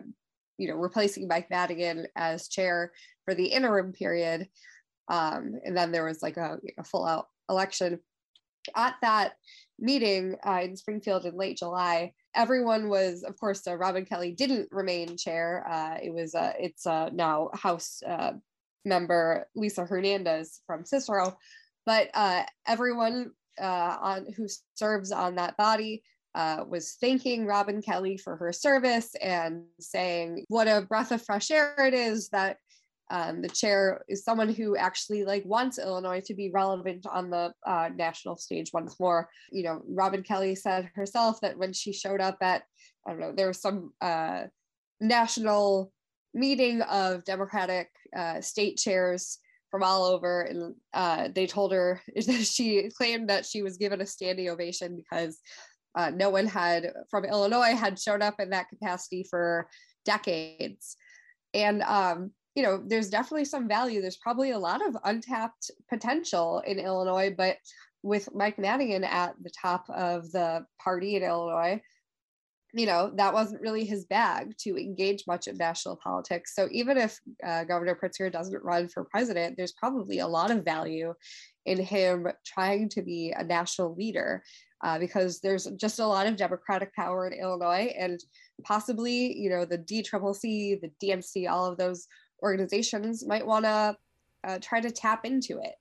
you 0.57 0.67
know, 0.67 0.75
replacing 0.75 1.27
Mike 1.27 1.49
Madigan 1.49 2.07
as 2.15 2.49
chair 2.49 2.91
for 3.25 3.33
the 3.35 3.45
interim 3.45 3.93
period. 3.93 4.47
Um, 5.07 5.53
and 5.65 5.75
then 5.77 5.91
there 5.91 6.05
was 6.05 6.21
like 6.21 6.37
a, 6.37 6.57
a 6.77 6.83
full 6.83 7.05
out 7.05 7.27
election. 7.49 7.99
At 8.75 8.95
that 9.01 9.33
meeting 9.79 10.35
uh, 10.45 10.61
in 10.63 10.75
Springfield 10.75 11.25
in 11.25 11.35
late 11.35 11.57
July, 11.57 12.13
everyone 12.35 12.89
was, 12.89 13.23
of 13.23 13.37
course, 13.39 13.65
uh, 13.67 13.75
Robin 13.75 14.05
Kelly 14.05 14.31
didn't 14.31 14.69
remain 14.71 15.17
chair. 15.17 15.65
Uh, 15.67 15.97
it 16.01 16.13
was, 16.13 16.35
uh, 16.35 16.53
it's 16.59 16.85
uh, 16.85 17.09
now 17.11 17.49
House 17.53 18.03
uh, 18.07 18.33
member 18.85 19.47
Lisa 19.55 19.85
Hernandez 19.85 20.61
from 20.65 20.85
Cicero 20.85 21.37
but 21.83 22.09
everyone 22.67 23.31
on 23.59 24.27
who 24.37 24.47
serves 24.75 25.11
on 25.11 25.35
that 25.35 25.57
body 25.57 26.03
uh, 26.35 26.63
was 26.67 26.93
thanking 27.01 27.45
Robin 27.45 27.81
Kelly 27.81 28.17
for 28.17 28.35
her 28.37 28.53
service 28.53 29.13
and 29.21 29.63
saying 29.79 30.45
what 30.47 30.67
a 30.67 30.81
breath 30.81 31.11
of 31.11 31.21
fresh 31.21 31.51
air 31.51 31.75
it 31.79 31.93
is 31.93 32.29
that 32.29 32.57
um, 33.11 33.41
the 33.41 33.49
chair 33.49 34.05
is 34.07 34.23
someone 34.23 34.47
who 34.53 34.77
actually 34.77 35.25
like 35.25 35.43
wants 35.45 35.77
Illinois 35.77 36.21
to 36.21 36.33
be 36.33 36.49
relevant 36.49 37.05
on 37.05 37.29
the 37.29 37.53
uh, 37.67 37.89
national 37.93 38.37
stage 38.37 38.71
once 38.73 38.97
more. 39.01 39.29
You 39.51 39.63
know, 39.63 39.81
Robin 39.85 40.23
Kelly 40.23 40.55
said 40.55 40.89
herself 40.95 41.41
that 41.41 41.57
when 41.57 41.73
she 41.73 41.91
showed 41.91 42.21
up 42.21 42.37
at 42.41 42.63
I 43.05 43.11
don't 43.11 43.19
know 43.19 43.33
there 43.35 43.47
was 43.47 43.61
some 43.61 43.91
uh, 43.99 44.43
national 45.01 45.91
meeting 46.33 46.81
of 46.83 47.25
Democratic 47.25 47.89
uh, 48.15 48.39
state 48.39 48.77
chairs 48.77 49.39
from 49.69 49.83
all 49.83 50.05
over 50.05 50.43
and 50.43 50.75
uh, 50.93 51.27
they 51.35 51.47
told 51.47 51.73
her 51.73 52.01
she 52.43 52.89
claimed 52.97 53.29
that 53.29 53.45
she 53.45 53.61
was 53.61 53.77
given 53.77 53.99
a 53.99 54.05
standing 54.05 54.49
ovation 54.49 54.95
because 54.95 55.39
uh, 55.95 56.09
no 56.09 56.29
one 56.29 56.45
had 56.45 56.91
from 57.09 57.25
illinois 57.25 57.75
had 57.75 57.99
shown 57.99 58.21
up 58.21 58.39
in 58.39 58.49
that 58.49 58.69
capacity 58.69 59.25
for 59.29 59.67
decades 60.05 60.95
and 61.53 61.81
um, 61.83 62.31
you 62.55 62.63
know, 62.63 62.81
there's 62.85 63.09
definitely 63.09 63.45
some 63.45 63.67
value. 63.67 64.01
There's 64.01 64.17
probably 64.17 64.51
a 64.51 64.59
lot 64.59 64.85
of 64.85 64.97
untapped 65.03 65.71
potential 65.89 66.61
in 66.65 66.79
Illinois, 66.79 67.33
but 67.35 67.57
with 68.03 68.33
Mike 68.33 68.57
Madigan 68.57 69.03
at 69.03 69.35
the 69.41 69.51
top 69.51 69.85
of 69.89 70.31
the 70.31 70.65
party 70.83 71.15
in 71.15 71.23
Illinois, 71.23 71.81
you 72.73 72.85
know, 72.85 73.11
that 73.15 73.33
wasn't 73.33 73.61
really 73.61 73.83
his 73.83 74.05
bag 74.05 74.55
to 74.59 74.77
engage 74.77 75.27
much 75.27 75.47
in 75.47 75.57
national 75.57 75.97
politics. 75.97 76.55
So 76.55 76.69
even 76.71 76.97
if 76.97 77.19
uh, 77.45 77.65
Governor 77.65 77.95
Pritzker 78.01 78.31
doesn't 78.31 78.63
run 78.63 78.87
for 78.87 79.03
president, 79.03 79.57
there's 79.57 79.73
probably 79.73 80.19
a 80.19 80.27
lot 80.27 80.51
of 80.51 80.63
value 80.63 81.13
in 81.65 81.79
him 81.79 82.27
trying 82.45 82.89
to 82.89 83.01
be 83.01 83.33
a 83.35 83.43
national 83.43 83.93
leader 83.95 84.41
uh, 84.83 84.97
because 84.97 85.41
there's 85.41 85.65
just 85.75 85.99
a 85.99 86.07
lot 86.07 86.27
of 86.27 86.37
Democratic 86.37 86.93
power 86.95 87.27
in 87.27 87.33
Illinois 87.33 87.93
and 87.97 88.19
possibly, 88.63 89.37
you 89.37 89.49
know, 89.49 89.65
the 89.65 89.77
DCCC, 89.77 90.79
the 90.81 90.91
DNC, 91.03 91.49
all 91.49 91.65
of 91.65 91.77
those 91.77 92.07
organizations 92.41 93.25
might 93.25 93.45
want 93.45 93.65
to 93.65 93.97
uh, 94.43 94.59
try 94.61 94.79
to 94.81 94.91
tap 94.91 95.25
into 95.25 95.59
it. 95.59 95.75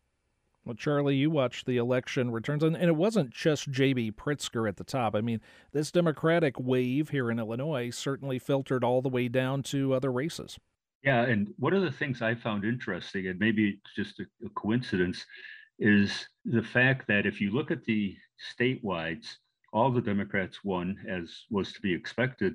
Well, 0.64 0.74
Charlie, 0.74 1.16
you 1.16 1.30
watched 1.30 1.66
the 1.66 1.78
election 1.78 2.30
returns, 2.30 2.62
and, 2.62 2.76
and 2.76 2.84
it 2.84 2.96
wasn't 2.96 3.30
just 3.30 3.70
J.B. 3.70 4.12
Pritzker 4.12 4.68
at 4.68 4.76
the 4.76 4.84
top. 4.84 5.14
I 5.14 5.22
mean, 5.22 5.40
this 5.72 5.90
Democratic 5.90 6.60
wave 6.60 7.08
here 7.08 7.30
in 7.30 7.38
Illinois 7.38 7.90
certainly 7.90 8.38
filtered 8.38 8.84
all 8.84 9.00
the 9.00 9.08
way 9.08 9.28
down 9.28 9.62
to 9.64 9.94
other 9.94 10.12
races. 10.12 10.58
Yeah, 11.02 11.22
and 11.22 11.48
one 11.58 11.72
of 11.72 11.82
the 11.82 11.90
things 11.90 12.20
I 12.20 12.34
found 12.34 12.64
interesting, 12.64 13.26
and 13.28 13.38
maybe 13.38 13.70
it's 13.70 13.94
just 13.96 14.20
a, 14.20 14.24
a 14.44 14.50
coincidence, 14.50 15.24
is 15.78 16.28
the 16.44 16.62
fact 16.62 17.08
that 17.08 17.24
if 17.24 17.40
you 17.40 17.52
look 17.52 17.70
at 17.70 17.84
the 17.84 18.14
statewide, 18.54 19.24
all 19.72 19.90
the 19.90 20.02
Democrats 20.02 20.62
won, 20.62 20.96
as 21.08 21.46
was 21.50 21.72
to 21.72 21.80
be 21.80 21.94
expected. 21.94 22.54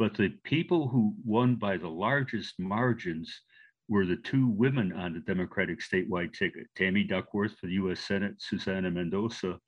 But 0.00 0.14
the 0.14 0.30
people 0.44 0.88
who 0.88 1.14
won 1.26 1.56
by 1.56 1.76
the 1.76 1.90
largest 1.90 2.58
margins 2.58 3.42
were 3.86 4.06
the 4.06 4.16
two 4.16 4.48
women 4.48 4.94
on 4.94 5.12
the 5.12 5.20
Democratic 5.20 5.80
statewide 5.80 6.32
ticket 6.32 6.68
Tammy 6.74 7.04
Duckworth 7.04 7.58
for 7.58 7.66
the 7.66 7.74
US 7.74 8.00
Senate, 8.00 8.36
Susana 8.38 8.90
Mendoza 8.90 9.58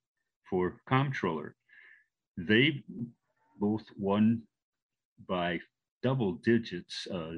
for 0.48 0.80
comptroller. 0.88 1.54
They 2.38 2.82
both 3.60 3.84
won 3.98 4.40
by 5.28 5.60
double 6.02 6.36
digits. 6.36 7.06
Uh, 7.12 7.32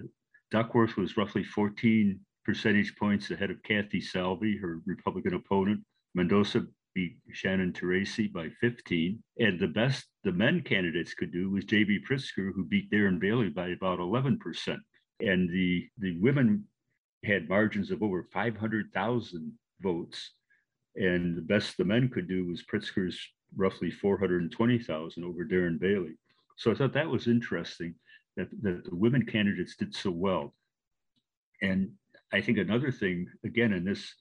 Duckworth 0.53 0.97
was 0.97 1.17
roughly 1.17 1.43
14 1.43 2.21
percentage 2.45 2.95
points 2.95 3.29
ahead 3.33 3.51
of 3.51 3.61
Kathy 3.65 4.01
Salvi, 4.01 4.57
her 4.57 4.83
Republican 4.87 5.35
opponent. 5.35 5.81
Mendoza 6.15 6.65
beat 6.95 7.17
Shannon 7.33 7.73
Teresi 7.73 8.33
by 8.33 8.49
15. 8.61 9.23
And 9.39 9.59
the 9.59 9.69
best 9.69 10.07
the 10.23 10.33
men 10.33 10.63
candidates 10.63 11.15
could 11.15 11.33
do 11.33 11.51
was 11.51 11.65
J.B. 11.65 12.01
Pritzker, 12.09 12.53
who 12.55 12.65
beat 12.65 12.91
Darren 12.91 13.21
Bailey 13.21 13.49
by 13.49 13.69
about 13.69 13.99
11%. 13.99 14.39
And 15.21 15.49
the, 15.51 15.89
the 15.99 16.19
women 16.21 16.65
had 17.25 17.49
margins 17.49 17.91
of 17.91 18.03
over 18.03 18.27
500,000 18.33 19.53
votes. 19.81 20.33
And 20.97 21.37
the 21.37 21.43
best 21.43 21.77
the 21.77 21.85
men 21.85 22.09
could 22.09 22.29
do 22.29 22.47
was 22.47 22.65
Pritzker's 22.65 23.19
roughly 23.57 23.91
420,000 23.91 25.25
over 25.25 25.45
Darren 25.45 25.79
Bailey. 25.79 26.17
So 26.57 26.71
I 26.71 26.75
thought 26.75 26.93
that 26.95 27.09
was 27.09 27.27
interesting 27.27 27.95
that, 28.37 28.49
that 28.63 28.85
the 28.85 28.97
women 28.97 29.27
candidates 29.27 29.77
did 29.77 29.95
so 29.95 30.11
well. 30.11 30.55
And 31.63 31.91
I 32.33 32.41
think 32.41 32.59
another 32.59 32.93
thing, 32.93 33.27
again, 33.45 33.73
in 33.73 33.85
this 33.85 34.13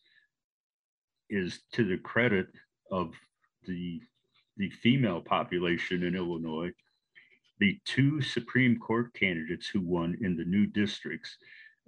is 1.30 1.62
to 1.74 1.84
the 1.84 1.98
credit 1.98 2.48
of 2.94 3.14
the 3.66 4.00
the 4.58 4.70
female 4.70 5.20
population 5.20 6.04
in 6.04 6.16
Illinois. 6.16 6.72
The 7.60 7.80
two 7.86 8.22
Supreme 8.22 8.78
Court 8.78 9.12
candidates 9.16 9.68
who 9.68 9.82
won 9.82 10.16
in 10.22 10.36
the 10.38 10.46
new 10.46 10.68
districts, 10.68 11.38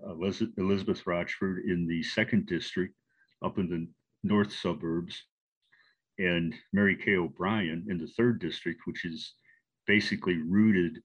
uh, 0.04 0.16
Elizabeth 0.58 1.06
Rochford 1.06 1.66
in 1.66 1.86
the 1.88 2.02
second 2.02 2.48
district 2.48 2.96
up 3.44 3.60
in 3.60 3.70
the 3.70 3.88
north 4.24 4.52
suburbs, 4.52 5.24
and 6.18 6.56
Mary 6.74 6.96
Kay 6.96 7.18
O'Brien 7.18 7.86
in 7.88 8.00
the 8.00 8.08
third 8.08 8.40
district, 8.40 8.82
which 8.86 9.06
is 9.06 9.34
basically 9.86 10.38
rooted 10.38 10.98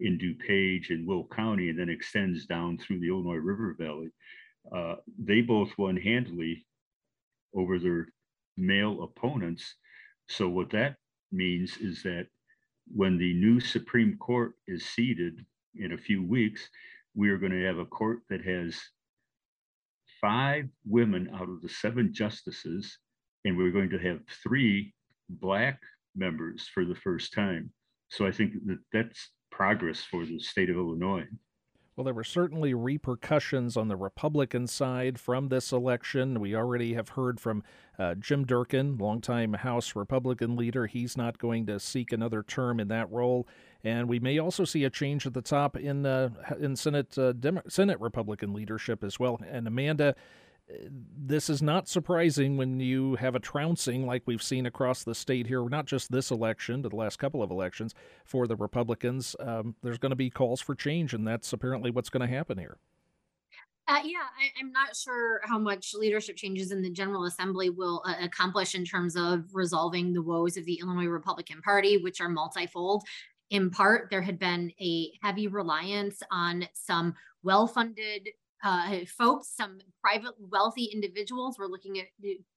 in 0.00 0.18
DuPage 0.18 0.90
and 0.90 1.06
Will 1.06 1.28
County 1.28 1.68
and 1.68 1.78
then 1.78 1.88
extends 1.88 2.46
down 2.46 2.76
through 2.78 2.98
the 2.98 3.08
Illinois 3.08 3.36
River 3.36 3.76
Valley. 3.78 4.10
Uh, 4.74 4.96
they 5.18 5.42
both 5.42 5.70
won 5.78 5.96
handily 5.96 6.66
over 7.54 7.78
their 7.78 8.08
male 8.56 9.02
opponents. 9.02 9.74
So, 10.28 10.48
what 10.48 10.70
that 10.70 10.96
means 11.32 11.76
is 11.78 12.02
that 12.02 12.26
when 12.94 13.18
the 13.18 13.34
new 13.34 13.60
Supreme 13.60 14.16
Court 14.18 14.52
is 14.66 14.84
seated 14.84 15.44
in 15.74 15.92
a 15.92 15.98
few 15.98 16.22
weeks, 16.22 16.68
we 17.14 17.30
are 17.30 17.38
going 17.38 17.52
to 17.52 17.64
have 17.64 17.78
a 17.78 17.86
court 17.86 18.20
that 18.30 18.44
has 18.44 18.78
five 20.20 20.68
women 20.86 21.30
out 21.34 21.48
of 21.48 21.60
the 21.62 21.68
seven 21.68 22.12
justices, 22.12 22.98
and 23.44 23.56
we're 23.56 23.70
going 23.70 23.90
to 23.90 23.98
have 23.98 24.20
three 24.42 24.94
Black 25.28 25.80
members 26.16 26.68
for 26.72 26.84
the 26.84 26.94
first 26.94 27.32
time. 27.32 27.70
So, 28.10 28.26
I 28.26 28.32
think 28.32 28.54
that 28.66 28.78
that's 28.92 29.30
progress 29.50 30.00
for 30.00 30.24
the 30.24 30.40
state 30.40 30.70
of 30.70 30.76
Illinois. 30.76 31.26
Well, 31.96 32.04
there 32.04 32.14
were 32.14 32.24
certainly 32.24 32.74
repercussions 32.74 33.76
on 33.76 33.86
the 33.86 33.94
Republican 33.94 34.66
side 34.66 35.20
from 35.20 35.48
this 35.48 35.70
election. 35.70 36.40
We 36.40 36.56
already 36.56 36.94
have 36.94 37.10
heard 37.10 37.38
from 37.38 37.62
uh, 38.00 38.16
Jim 38.16 38.44
Durkin, 38.44 38.98
longtime 38.98 39.52
House 39.52 39.94
Republican 39.94 40.56
leader. 40.56 40.86
He's 40.86 41.16
not 41.16 41.38
going 41.38 41.66
to 41.66 41.78
seek 41.78 42.12
another 42.12 42.42
term 42.42 42.80
in 42.80 42.88
that 42.88 43.08
role, 43.12 43.46
and 43.84 44.08
we 44.08 44.18
may 44.18 44.40
also 44.40 44.64
see 44.64 44.82
a 44.82 44.90
change 44.90 45.24
at 45.24 45.34
the 45.34 45.42
top 45.42 45.76
in 45.76 46.04
uh, 46.04 46.30
in 46.58 46.74
Senate 46.74 47.16
uh, 47.16 47.32
Dem- 47.32 47.62
Senate 47.68 48.00
Republican 48.00 48.52
leadership 48.52 49.04
as 49.04 49.20
well. 49.20 49.40
And 49.48 49.68
Amanda, 49.68 50.16
this 50.68 51.50
is 51.50 51.62
not 51.62 51.88
surprising 51.88 52.56
when 52.56 52.80
you 52.80 53.16
have 53.16 53.34
a 53.34 53.40
trouncing 53.40 54.06
like 54.06 54.22
we've 54.26 54.42
seen 54.42 54.66
across 54.66 55.04
the 55.04 55.14
state 55.14 55.46
here, 55.46 55.68
not 55.68 55.86
just 55.86 56.10
this 56.10 56.30
election, 56.30 56.82
but 56.82 56.90
the 56.90 56.96
last 56.96 57.18
couple 57.18 57.42
of 57.42 57.50
elections 57.50 57.94
for 58.24 58.46
the 58.46 58.56
Republicans. 58.56 59.36
Um, 59.40 59.74
there's 59.82 59.98
going 59.98 60.10
to 60.10 60.16
be 60.16 60.30
calls 60.30 60.60
for 60.60 60.74
change, 60.74 61.12
and 61.12 61.26
that's 61.26 61.52
apparently 61.52 61.90
what's 61.90 62.08
going 62.08 62.26
to 62.26 62.34
happen 62.34 62.58
here. 62.58 62.78
Uh, 63.86 64.00
yeah, 64.02 64.24
I, 64.40 64.60
am 64.60 64.72
not 64.72 64.96
sure 64.96 65.42
how 65.44 65.58
much 65.58 65.92
leadership 65.94 66.36
changes 66.36 66.72
in 66.72 66.80
the 66.80 66.90
General 66.90 67.24
Assembly 67.24 67.68
will 67.68 68.02
uh, 68.06 68.14
accomplish 68.22 68.74
in 68.74 68.84
terms 68.84 69.14
of 69.14 69.44
resolving 69.52 70.14
the 70.14 70.22
woes 70.22 70.56
of 70.56 70.64
the 70.64 70.80
Illinois 70.80 71.04
Republican 71.04 71.60
Party, 71.60 71.98
which 71.98 72.22
are 72.22 72.30
multifold. 72.30 73.04
In 73.50 73.70
part, 73.70 74.08
there 74.10 74.22
had 74.22 74.38
been 74.38 74.72
a 74.80 75.12
heavy 75.22 75.48
reliance 75.48 76.22
on 76.30 76.66
some 76.72 77.14
well 77.42 77.66
funded 77.66 78.28
uh, 78.62 79.00
folks, 79.18 79.48
some 79.56 79.78
private 80.00 80.34
wealthy 80.38 80.84
individuals. 80.84 81.56
We're 81.58 81.66
looking 81.66 81.98
at, 81.98 82.06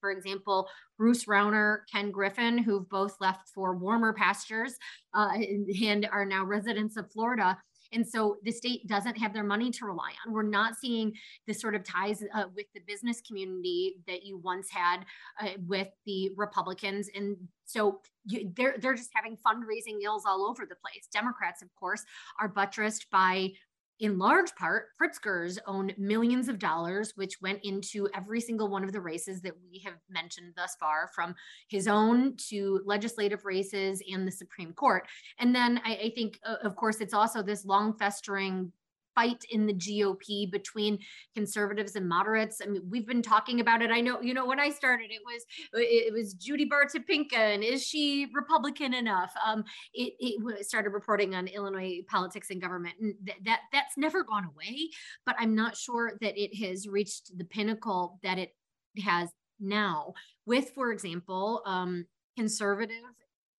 for 0.00 0.10
example, 0.10 0.68
Bruce 0.96 1.24
Rauner, 1.24 1.80
Ken 1.92 2.10
Griffin, 2.10 2.58
who've 2.58 2.88
both 2.88 3.16
left 3.20 3.48
for 3.54 3.76
warmer 3.76 4.12
pastures 4.12 4.74
uh, 5.14 5.30
and 5.34 6.08
are 6.10 6.24
now 6.24 6.44
residents 6.44 6.96
of 6.96 7.10
Florida. 7.10 7.58
And 7.92 8.06
so 8.06 8.36
the 8.42 8.52
state 8.52 8.86
doesn't 8.86 9.16
have 9.16 9.32
their 9.32 9.44
money 9.44 9.70
to 9.70 9.86
rely 9.86 10.12
on. 10.26 10.32
We're 10.32 10.42
not 10.42 10.76
seeing 10.76 11.12
the 11.46 11.54
sort 11.54 11.74
of 11.74 11.84
ties 11.84 12.22
uh, 12.34 12.44
with 12.54 12.66
the 12.74 12.80
business 12.86 13.22
community 13.26 13.96
that 14.06 14.24
you 14.24 14.38
once 14.38 14.68
had 14.70 15.04
uh, 15.40 15.52
with 15.66 15.88
the 16.04 16.30
Republicans. 16.36 17.08
And 17.14 17.36
so 17.64 18.00
you, 18.26 18.52
they're, 18.54 18.76
they're 18.78 18.94
just 18.94 19.10
having 19.14 19.36
fundraising 19.36 20.02
ills 20.02 20.24
all 20.26 20.46
over 20.46 20.66
the 20.66 20.76
place. 20.76 21.08
Democrats, 21.12 21.62
of 21.62 21.68
course, 21.80 22.04
are 22.38 22.48
buttressed 22.48 23.06
by 23.10 23.52
in 24.00 24.18
large 24.18 24.54
part, 24.54 24.86
Pritzker's 25.00 25.58
owned 25.66 25.94
millions 25.98 26.48
of 26.48 26.58
dollars, 26.58 27.12
which 27.16 27.40
went 27.40 27.60
into 27.64 28.08
every 28.14 28.40
single 28.40 28.68
one 28.68 28.84
of 28.84 28.92
the 28.92 29.00
races 29.00 29.40
that 29.42 29.54
we 29.70 29.80
have 29.80 29.94
mentioned 30.08 30.52
thus 30.56 30.76
far, 30.78 31.10
from 31.14 31.34
his 31.68 31.88
own 31.88 32.36
to 32.48 32.80
legislative 32.84 33.44
races 33.44 34.02
and 34.12 34.26
the 34.26 34.32
Supreme 34.32 34.72
Court. 34.72 35.06
And 35.38 35.54
then 35.54 35.80
I, 35.84 35.94
I 35.94 36.12
think, 36.14 36.38
uh, 36.46 36.56
of 36.62 36.76
course, 36.76 37.00
it's 37.00 37.14
also 37.14 37.42
this 37.42 37.64
long 37.64 37.92
festering 37.92 38.72
fight 39.18 39.44
in 39.50 39.66
the 39.66 39.74
GOP 39.74 40.50
between 40.50 40.98
conservatives 41.34 41.96
and 41.96 42.08
moderates. 42.08 42.60
I 42.62 42.66
mean, 42.66 42.82
we've 42.88 43.06
been 43.06 43.22
talking 43.22 43.58
about 43.58 43.82
it. 43.82 43.90
I 43.90 44.00
know, 44.00 44.20
you 44.20 44.32
know, 44.32 44.46
when 44.46 44.60
I 44.60 44.70
started, 44.70 45.10
it 45.10 45.22
was 45.24 45.44
it 45.72 46.12
was 46.12 46.34
Judy 46.34 46.64
Baar 46.64 46.86
Topinka, 46.86 47.36
and 47.36 47.64
is 47.64 47.84
she 47.84 48.28
Republican 48.32 48.94
enough? 48.94 49.32
Um, 49.44 49.64
it, 49.92 50.12
it 50.20 50.66
started 50.66 50.90
reporting 50.90 51.34
on 51.34 51.48
Illinois 51.48 52.00
politics 52.08 52.50
and 52.50 52.62
government, 52.62 52.94
and 53.00 53.14
th- 53.26 53.38
that 53.44 53.60
that's 53.72 53.96
never 53.96 54.22
gone 54.22 54.44
away. 54.44 54.90
But 55.26 55.34
I'm 55.38 55.54
not 55.54 55.76
sure 55.76 56.12
that 56.20 56.40
it 56.40 56.54
has 56.64 56.86
reached 56.86 57.36
the 57.36 57.44
pinnacle 57.44 58.20
that 58.22 58.38
it 58.38 58.54
has 59.04 59.30
now. 59.58 60.14
With, 60.46 60.70
for 60.70 60.92
example, 60.92 61.62
um, 61.66 62.06
conservative 62.36 63.02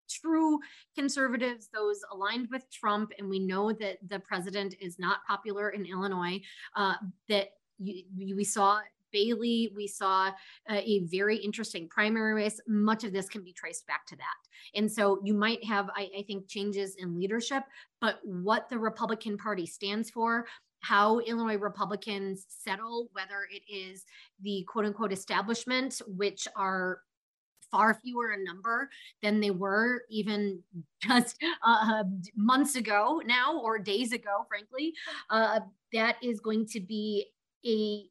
true 0.09 0.59
conservatives, 0.95 1.69
those 1.73 2.01
aligned 2.11 2.47
with 2.51 2.69
Trump, 2.71 3.11
and 3.17 3.29
we 3.29 3.39
know 3.39 3.71
that 3.73 3.97
the 4.07 4.19
president 4.19 4.75
is 4.79 4.99
not 4.99 5.19
popular 5.27 5.69
in 5.69 5.85
Illinois, 5.85 6.41
uh, 6.75 6.95
that 7.27 7.49
you, 7.77 8.35
we 8.35 8.43
saw 8.43 8.79
Bailey, 9.11 9.71
we 9.75 9.87
saw 9.87 10.27
uh, 10.27 10.31
a 10.69 10.99
very 11.05 11.37
interesting 11.37 11.87
primary 11.87 12.33
race. 12.33 12.59
Much 12.67 13.03
of 13.03 13.11
this 13.11 13.27
can 13.27 13.43
be 13.43 13.53
traced 13.53 13.87
back 13.87 14.05
to 14.07 14.15
that. 14.17 14.35
And 14.75 14.91
so 14.91 15.19
you 15.23 15.33
might 15.33 15.63
have, 15.63 15.89
I, 15.95 16.09
I 16.19 16.23
think, 16.23 16.47
changes 16.47 16.95
in 16.95 17.17
leadership, 17.17 17.63
but 18.01 18.19
what 18.23 18.69
the 18.69 18.77
Republican 18.77 19.37
Party 19.37 19.65
stands 19.65 20.09
for 20.09 20.45
how 20.81 21.19
Illinois 21.19 21.57
Republicans 21.57 22.45
settle, 22.47 23.09
whether 23.11 23.47
it 23.51 23.61
is 23.71 24.05
the 24.41 24.65
quote 24.67 24.85
unquote 24.85 25.11
establishment, 25.11 26.01
which 26.07 26.47
are 26.55 27.01
far 27.71 27.93
fewer 27.93 28.31
in 28.31 28.43
number 28.43 28.89
than 29.21 29.39
they 29.39 29.51
were 29.51 30.03
even 30.09 30.61
just 31.01 31.37
uh, 31.65 32.03
months 32.35 32.75
ago 32.75 33.21
now 33.25 33.59
or 33.59 33.79
days 33.79 34.11
ago, 34.11 34.45
frankly. 34.47 34.93
Uh, 35.29 35.59
that 35.93 36.17
is 36.21 36.39
going 36.39 36.65
to 36.67 36.79
be 36.79 37.25
a 37.65 38.05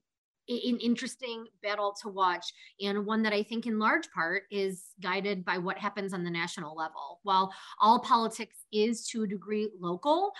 an 0.51 0.79
interesting 0.81 1.45
battle 1.63 1.95
to 2.01 2.09
watch 2.09 2.55
and 2.81 3.05
one 3.05 3.23
that 3.23 3.35
I 3.35 3.43
think 3.43 3.67
in 3.67 3.79
large 3.79 4.11
part 4.11 4.45
is 4.51 4.95
guided 4.99 5.45
by 5.45 5.59
what 5.59 5.77
happens 5.77 6.15
on 6.15 6.25
the 6.25 6.31
national 6.31 6.75
level. 6.75 7.21
While 7.23 7.53
all 7.81 7.99
politics 7.99 8.65
is 8.73 9.07
to 9.09 9.25
a 9.25 9.27
degree 9.27 9.69
local, 9.79 10.33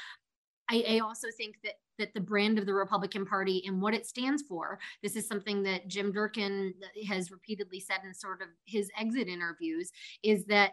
I, 0.71 0.85
I 0.89 0.99
also 1.01 1.29
think 1.37 1.57
that 1.63 1.75
that 1.99 2.15
the 2.15 2.21
brand 2.21 2.59
of 2.59 2.67
the 2.67 2.75
Republican 2.75 3.27
Party 3.27 3.63
and 3.67 3.81
what 3.81 3.95
it 3.95 4.07
stands 4.07 4.43
for. 4.43 4.79
This 5.03 5.17
is 5.17 5.27
something 5.27 5.63
that 5.65 5.89
Jim 5.89 6.13
Durkin 6.13 6.75
has 7.07 7.31
repeatedly 7.31 7.81
said 7.81 8.01
in 8.05 8.15
sort 8.15 8.43
of 8.43 8.49
his 8.65 8.91
exit 8.99 9.29
interviews 9.29 9.91
is 10.23 10.45
that 10.47 10.73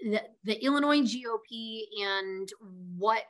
the, 0.00 0.22
the 0.44 0.62
Illinois 0.64 1.00
GOP 1.00 1.82
and 2.02 2.48
what 2.96 3.24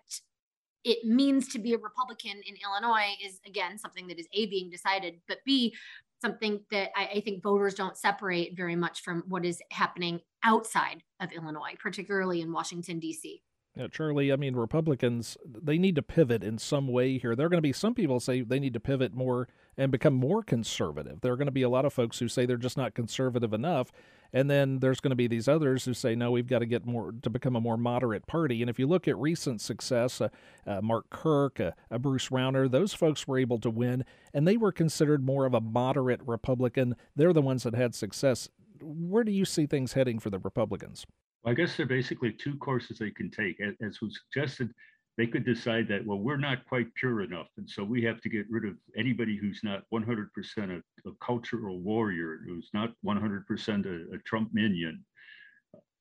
it 0.84 1.04
means 1.04 1.48
to 1.48 1.58
be 1.58 1.74
a 1.74 1.78
Republican 1.78 2.40
in 2.46 2.54
Illinois 2.64 3.14
is 3.24 3.40
again 3.46 3.78
something 3.78 4.06
that 4.08 4.18
is 4.18 4.28
A 4.32 4.46
being 4.46 4.70
decided, 4.70 5.14
but 5.28 5.38
B 5.44 5.74
something 6.20 6.60
that 6.70 6.90
I, 6.96 7.06
I, 7.16 7.20
think 7.20 7.42
voters 7.42 7.74
don't 7.74 7.96
separate 7.96 8.56
very 8.56 8.74
much 8.74 9.02
from 9.02 9.22
what 9.28 9.44
is 9.44 9.60
happening 9.70 10.20
outside 10.42 11.02
of 11.20 11.30
Illinois, 11.30 11.74
particularly 11.78 12.40
in 12.40 12.52
Washington, 12.52 12.98
D.C. 12.98 13.42
Yeah, 13.76 13.88
Charlie, 13.88 14.32
I 14.32 14.36
mean, 14.36 14.56
Republicans, 14.56 15.36
they 15.44 15.76
need 15.76 15.96
to 15.96 16.02
pivot 16.02 16.42
in 16.42 16.56
some 16.56 16.88
way 16.88 17.18
here. 17.18 17.36
There 17.36 17.44
are 17.44 17.50
going 17.50 17.58
to 17.58 17.62
be 17.62 17.74
some 17.74 17.92
people 17.94 18.20
say 18.20 18.40
they 18.40 18.58
need 18.58 18.72
to 18.72 18.80
pivot 18.80 19.12
more 19.12 19.48
and 19.76 19.92
become 19.92 20.14
more 20.14 20.42
conservative. 20.42 21.20
There 21.20 21.34
are 21.34 21.36
going 21.36 21.46
to 21.46 21.52
be 21.52 21.62
a 21.62 21.68
lot 21.68 21.84
of 21.84 21.92
folks 21.92 22.18
who 22.18 22.26
say 22.26 22.46
they're 22.46 22.56
just 22.56 22.78
not 22.78 22.94
conservative 22.94 23.52
enough. 23.52 23.92
And 24.32 24.50
then 24.50 24.78
there's 24.78 25.00
going 25.00 25.10
to 25.10 25.16
be 25.16 25.26
these 25.26 25.46
others 25.46 25.84
who 25.84 25.92
say, 25.92 26.14
no, 26.14 26.30
we've 26.30 26.46
got 26.46 26.60
to 26.60 26.66
get 26.66 26.86
more 26.86 27.12
to 27.20 27.28
become 27.28 27.54
a 27.54 27.60
more 27.60 27.76
moderate 27.76 28.26
party. 28.26 28.62
And 28.62 28.70
if 28.70 28.78
you 28.78 28.86
look 28.86 29.06
at 29.06 29.18
recent 29.18 29.60
success, 29.60 30.22
uh, 30.22 30.28
uh, 30.66 30.80
Mark 30.80 31.10
Kirk, 31.10 31.60
uh, 31.60 31.72
uh 31.90 31.98
Bruce 31.98 32.30
Rauner, 32.30 32.70
those 32.70 32.94
folks 32.94 33.28
were 33.28 33.38
able 33.38 33.58
to 33.58 33.70
win, 33.70 34.06
and 34.32 34.48
they 34.48 34.56
were 34.56 34.72
considered 34.72 35.22
more 35.22 35.44
of 35.44 35.52
a 35.52 35.60
moderate 35.60 36.22
Republican. 36.24 36.96
They're 37.14 37.34
the 37.34 37.42
ones 37.42 37.64
that 37.64 37.74
had 37.74 37.94
success. 37.94 38.48
Where 38.80 39.22
do 39.22 39.32
you 39.32 39.44
see 39.44 39.66
things 39.66 39.92
heading 39.92 40.18
for 40.18 40.30
the 40.30 40.38
Republicans? 40.38 41.06
I 41.46 41.54
guess 41.54 41.76
there 41.76 41.84
are 41.84 41.88
basically 41.88 42.32
two 42.32 42.56
courses 42.56 42.98
they 42.98 43.12
can 43.12 43.30
take. 43.30 43.60
As 43.80 44.00
was 44.00 44.18
suggested, 44.20 44.74
they 45.16 45.28
could 45.28 45.44
decide 45.44 45.86
that, 45.88 46.04
well, 46.04 46.18
we're 46.18 46.36
not 46.36 46.66
quite 46.66 46.92
pure 46.96 47.22
enough. 47.22 47.46
And 47.56 47.70
so 47.70 47.84
we 47.84 48.02
have 48.02 48.20
to 48.22 48.28
get 48.28 48.50
rid 48.50 48.64
of 48.64 48.74
anybody 48.96 49.36
who's 49.36 49.60
not 49.62 49.84
100% 49.94 50.26
a, 50.58 51.08
a 51.08 51.12
cultural 51.24 51.78
warrior, 51.78 52.40
who's 52.44 52.68
not 52.74 52.92
100% 53.04 53.86
a, 53.86 54.14
a 54.14 54.18
Trump 54.26 54.50
minion. 54.52 55.04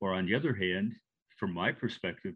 Or 0.02 0.14
on 0.14 0.26
the 0.26 0.34
other 0.34 0.54
hand, 0.54 0.94
from 1.38 1.54
my 1.54 1.72
perspective, 1.72 2.34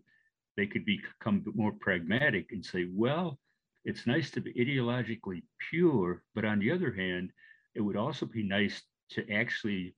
they 0.56 0.68
could 0.68 0.86
become 0.86 1.44
more 1.56 1.74
pragmatic 1.80 2.52
and 2.52 2.64
say, 2.64 2.88
well, 2.94 3.40
it's 3.86 4.06
nice 4.06 4.30
to 4.32 4.42
be 4.42 4.54
ideologically 4.54 5.42
pure, 5.70 6.22
but 6.36 6.46
on 6.46 6.60
the 6.60 6.72
other 6.72 6.94
hand, 6.94 7.32
it 7.76 7.82
would 7.82 7.96
also 7.96 8.26
be 8.28 8.44
nice 8.44 8.84
to 9.12 9.30
actually 9.32 9.96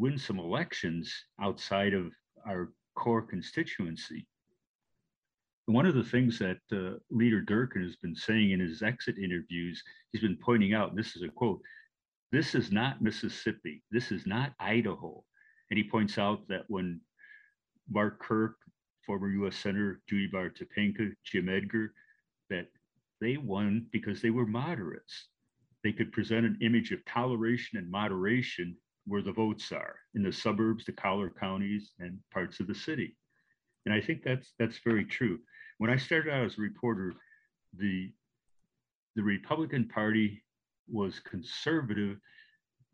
win 0.00 0.16
some 0.16 0.38
elections 0.38 1.12
outside 1.42 1.92
of 1.92 2.10
our 2.48 2.72
core 2.96 3.20
constituency. 3.20 4.26
One 5.66 5.84
of 5.84 5.94
the 5.94 6.02
things 6.02 6.38
that 6.38 6.58
uh, 6.72 6.98
Leader 7.10 7.42
Durkin 7.42 7.82
has 7.82 7.96
been 7.96 8.16
saying 8.16 8.50
in 8.50 8.60
his 8.60 8.82
exit 8.82 9.18
interviews, 9.18 9.82
he's 10.10 10.22
been 10.22 10.38
pointing 10.42 10.72
out, 10.72 10.96
this 10.96 11.16
is 11.16 11.22
a 11.22 11.28
quote, 11.28 11.60
this 12.32 12.54
is 12.54 12.72
not 12.72 13.02
Mississippi, 13.02 13.82
this 13.90 14.10
is 14.10 14.26
not 14.26 14.52
Idaho. 14.58 15.22
And 15.70 15.76
he 15.76 15.84
points 15.84 16.16
out 16.16 16.48
that 16.48 16.64
when 16.68 17.00
Mark 17.88 18.20
Kirk, 18.20 18.56
former 19.04 19.28
US 19.44 19.56
Senator 19.56 20.00
Judy 20.08 20.28
Baar 20.28 20.50
Topinka, 20.50 21.12
Jim 21.24 21.48
Edgar, 21.48 21.92
that 22.48 22.68
they 23.20 23.36
won 23.36 23.86
because 23.92 24.22
they 24.22 24.30
were 24.30 24.46
moderates. 24.46 25.28
They 25.84 25.92
could 25.92 26.10
present 26.10 26.46
an 26.46 26.58
image 26.62 26.90
of 26.90 27.04
toleration 27.04 27.78
and 27.78 27.90
moderation 27.90 28.76
where 29.06 29.22
the 29.22 29.32
votes 29.32 29.72
are 29.72 29.96
in 30.14 30.22
the 30.22 30.32
suburbs, 30.32 30.84
the 30.84 30.92
collar 30.92 31.30
counties, 31.30 31.92
and 31.98 32.18
parts 32.32 32.60
of 32.60 32.66
the 32.66 32.74
city. 32.74 33.16
And 33.86 33.94
I 33.94 34.00
think 34.00 34.22
that's 34.22 34.52
that's 34.58 34.78
very 34.84 35.04
true. 35.04 35.38
When 35.78 35.90
I 35.90 35.96
started 35.96 36.32
out 36.32 36.44
as 36.44 36.58
a 36.58 36.62
reporter, 36.62 37.14
the 37.76 38.12
the 39.16 39.22
Republican 39.22 39.88
Party 39.88 40.42
was 40.88 41.20
conservative, 41.20 42.18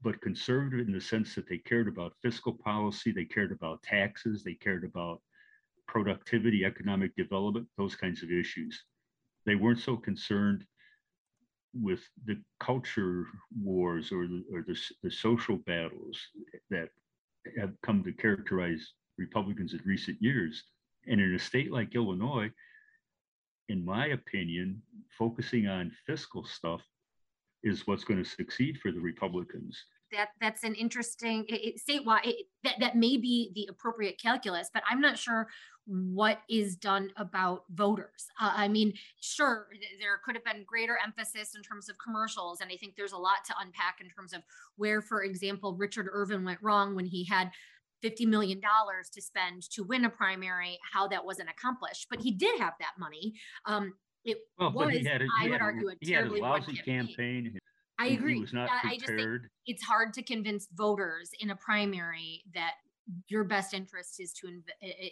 but 0.03 0.21
conservative 0.21 0.87
in 0.87 0.93
the 0.93 1.01
sense 1.01 1.35
that 1.35 1.49
they 1.49 1.59
cared 1.59 1.89
about 1.89 2.15
fiscal 2.23 2.55
policy, 2.55 3.13
they 3.13 3.25
cared 3.25 3.53
about 3.53 3.83
taxes, 3.83 4.43
they 4.45 4.55
cared 4.55 4.85
about 4.85 5.21
productivity, 5.89 6.65
economic 6.65 7.15
development, 7.17 7.67
those 7.77 7.97
kinds 7.97 8.23
of 8.23 8.31
issues. 8.31 8.85
They 9.45 9.55
weren't 9.55 9.81
so 9.81 9.97
concerned 9.97 10.65
with 11.83 12.01
the 12.25 12.41
culture 12.61 13.27
wars 13.63 14.13
or 14.13 14.27
the, 14.27 14.45
or 14.53 14.63
the, 14.67 14.79
the 15.03 15.11
social 15.11 15.57
battles 15.57 16.19
that 16.71 16.89
have 17.59 17.73
come 17.83 18.03
to 18.05 18.13
characterize 18.13 18.93
Republicans 19.19 19.73
in 19.73 19.81
recent 19.85 20.21
years. 20.21 20.65
And 21.07 21.21
in 21.21 21.35
a 21.35 21.39
state 21.39 21.73
like 21.73 21.95
Illinois, 21.95 22.51
in 23.69 23.85
my 23.85 24.09
opinion, 24.09 24.83
focusing 25.19 25.67
on 25.67 25.93
fiscal 26.07 26.45
stuff 26.45 26.83
is 27.63 27.87
what's 27.87 28.05
going 28.05 28.23
to 28.23 28.29
succeed 28.29 28.79
for 28.79 28.93
the 28.93 29.01
Republicans. 29.01 29.77
That 30.13 30.29
that's 30.41 30.63
an 30.63 30.75
interesting 30.75 31.45
it, 31.49 31.81
statewide. 31.89 32.27
It, 32.27 32.47
that 32.65 32.77
that 32.81 32.97
may 32.97 33.17
be 33.17 33.53
the 33.55 33.67
appropriate 33.71 34.21
calculus, 34.21 34.71
but 34.73 34.83
I'm 34.89 35.01
not 35.01 35.19
sure 35.19 35.49
what 35.87 36.41
is 36.51 36.77
done 36.77 37.11
about 37.17 37.63
voters. 37.71 38.27
Uh, 38.41 38.53
I 38.55 38.69
mean, 38.69 38.93
sure, 39.21 39.69
there 40.01 40.21
could 40.25 40.35
have 40.35 40.45
been 40.45 40.65
greater 40.67 40.99
emphasis 41.05 41.55
in 41.55 41.63
terms 41.63 41.89
of 41.89 41.97
commercials. 42.05 42.61
And 42.61 42.71
I 42.73 42.77
think 42.77 42.97
there's 42.97 43.13
a 43.13 43.19
lot 43.19 43.45
to 43.47 43.55
unpack 43.61 43.99
in 44.01 44.09
terms 44.09 44.33
of 44.33 44.43
where, 44.77 45.01
for 45.01 45.23
example, 45.23 45.77
Richard 45.77 46.09
Irvin 46.11 46.45
went 46.45 46.59
wrong 46.61 46.97
when 46.97 47.07
he 47.07 47.25
had 47.25 47.51
$50 48.05 48.27
million 48.27 48.61
to 48.61 49.23
spend 49.23 49.63
to 49.71 49.85
win 49.85 50.05
a 50.05 50.11
primary, 50.11 50.79
how 50.93 51.07
that 51.09 51.25
wasn't 51.25 51.49
accomplished. 51.51 52.09
But 52.11 52.21
he 52.21 52.33
did 52.33 52.59
have 52.59 52.75
that 52.81 52.93
money. 52.99 53.35
Um, 53.65 53.95
it 54.25 54.39
well, 54.59 54.73
was, 54.73 55.07
a, 55.07 55.21
I 55.41 55.49
would 55.49 55.61
argue, 55.61 55.89
a 55.89 56.05
terribly 56.05 56.41
a 56.41 56.43
lousy 56.43 56.75
campaign. 56.75 57.07
campaign. 57.07 57.59
I 57.99 58.09
agree. 58.09 58.35
He 58.35 58.41
was 58.41 58.53
not 58.53 58.69
prepared. 58.69 58.93
I 58.93 58.99
just 58.99 59.13
think 59.13 59.43
it's 59.67 59.83
hard 59.83 60.13
to 60.15 60.23
convince 60.23 60.69
voters 60.75 61.31
in 61.41 61.51
a 61.51 61.57
primary 61.57 62.43
that 62.55 62.73
your 63.29 63.45
best 63.45 63.73
interest 63.73 64.21
is 64.21 64.33
to 64.33 64.49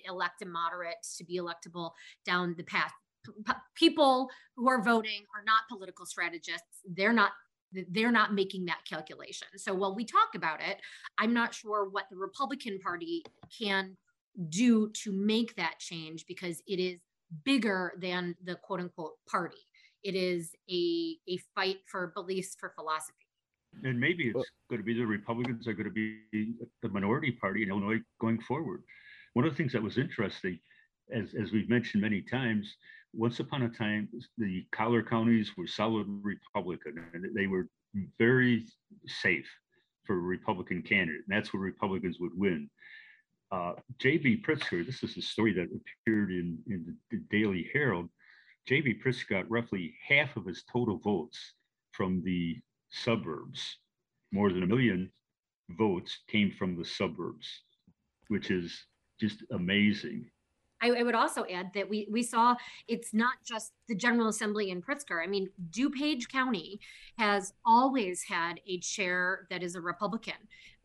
elect 0.06 0.42
a 0.42 0.46
moderate 0.46 0.96
to 1.16 1.24
be 1.24 1.38
electable 1.38 1.92
down 2.26 2.54
the 2.56 2.64
path. 2.64 2.92
P- 3.24 3.52
people 3.74 4.28
who 4.56 4.68
are 4.68 4.82
voting 4.82 5.22
are 5.34 5.44
not 5.44 5.62
political 5.68 6.04
strategists. 6.04 6.80
They're 6.86 7.12
not 7.12 7.32
they're 7.90 8.12
not 8.12 8.32
making 8.32 8.66
that 8.66 8.80
calculation. 8.88 9.48
So 9.56 9.74
while 9.74 9.96
we 9.96 10.04
talk 10.04 10.36
about 10.36 10.60
it, 10.60 10.80
I'm 11.18 11.32
not 11.32 11.54
sure 11.54 11.88
what 11.88 12.04
the 12.08 12.16
Republican 12.16 12.78
Party 12.78 13.24
can 13.56 13.96
do 14.48 14.90
to 15.02 15.12
make 15.12 15.56
that 15.56 15.80
change 15.80 16.24
because 16.26 16.62
it 16.68 16.78
is 16.78 17.00
bigger 17.44 17.92
than 17.98 18.36
the 18.44 18.54
quote 18.56 18.80
unquote 18.80 19.14
party. 19.26 19.56
It 20.04 20.14
is 20.14 20.54
a, 20.70 21.16
a 21.28 21.38
fight 21.54 21.78
for 21.86 22.08
beliefs, 22.14 22.56
for 22.58 22.70
philosophy. 22.70 23.26
And 23.82 23.98
maybe 23.98 24.24
it's 24.28 24.34
well, 24.34 24.44
going 24.70 24.80
to 24.80 24.84
be 24.84 24.94
the 24.94 25.04
Republicans 25.04 25.66
are 25.66 25.72
going 25.72 25.88
to 25.88 25.90
be 25.90 26.54
the 26.82 26.88
minority 26.88 27.32
party 27.32 27.62
in 27.62 27.70
Illinois 27.70 27.98
going 28.20 28.40
forward. 28.40 28.82
One 29.32 29.44
of 29.44 29.52
the 29.52 29.56
things 29.56 29.72
that 29.72 29.82
was 29.82 29.98
interesting, 29.98 30.60
as, 31.12 31.34
as 31.34 31.50
we've 31.50 31.68
mentioned 31.68 32.02
many 32.02 32.22
times, 32.22 32.76
once 33.12 33.40
upon 33.40 33.62
a 33.62 33.68
time, 33.68 34.08
the 34.38 34.64
collar 34.72 35.02
counties 35.02 35.50
were 35.56 35.66
solid 35.66 36.06
Republican 36.22 37.04
and 37.14 37.24
they 37.34 37.46
were 37.46 37.68
very 38.18 38.66
safe 39.06 39.48
for 40.04 40.14
a 40.14 40.18
Republican 40.18 40.82
candidate. 40.82 41.22
And 41.26 41.36
that's 41.36 41.52
where 41.52 41.62
Republicans 41.62 42.18
would 42.20 42.36
win. 42.36 42.68
Uh, 43.50 43.74
J.B. 43.98 44.42
Pritzker, 44.46 44.84
this 44.84 45.02
is 45.02 45.16
a 45.16 45.22
story 45.22 45.52
that 45.54 45.68
appeared 45.68 46.30
in, 46.30 46.58
in 46.66 46.96
the 47.10 47.18
Daily 47.30 47.70
Herald. 47.72 48.08
J.B. 48.66 48.94
Pritzker 49.04 49.28
got 49.28 49.50
roughly 49.50 49.94
half 50.08 50.36
of 50.36 50.46
his 50.46 50.64
total 50.72 50.98
votes 50.98 51.52
from 51.92 52.22
the 52.22 52.56
suburbs. 52.90 53.78
More 54.32 54.50
than 54.50 54.62
a 54.62 54.66
million 54.66 55.10
votes 55.70 56.20
came 56.28 56.50
from 56.50 56.76
the 56.76 56.84
suburbs, 56.84 57.46
which 58.28 58.50
is 58.50 58.86
just 59.20 59.44
amazing. 59.50 60.30
I, 60.84 61.00
I, 61.00 61.02
would 61.02 61.14
also 61.14 61.44
add 61.46 61.70
that 61.74 61.88
we 61.88 62.06
we 62.10 62.22
saw 62.22 62.54
it's 62.88 63.14
not 63.14 63.34
just 63.44 63.72
the 63.88 63.94
General 63.94 64.28
Assembly 64.28 64.70
in 64.70 64.82
Pritzker. 64.82 65.22
I 65.22 65.26
mean, 65.26 65.48
DuPage 65.70 66.28
County 66.28 66.80
has 67.18 67.54
always 67.64 68.22
had 68.22 68.60
a 68.66 68.78
chair 68.80 69.46
that 69.50 69.62
is 69.62 69.74
a 69.74 69.80
Republican. 69.80 70.34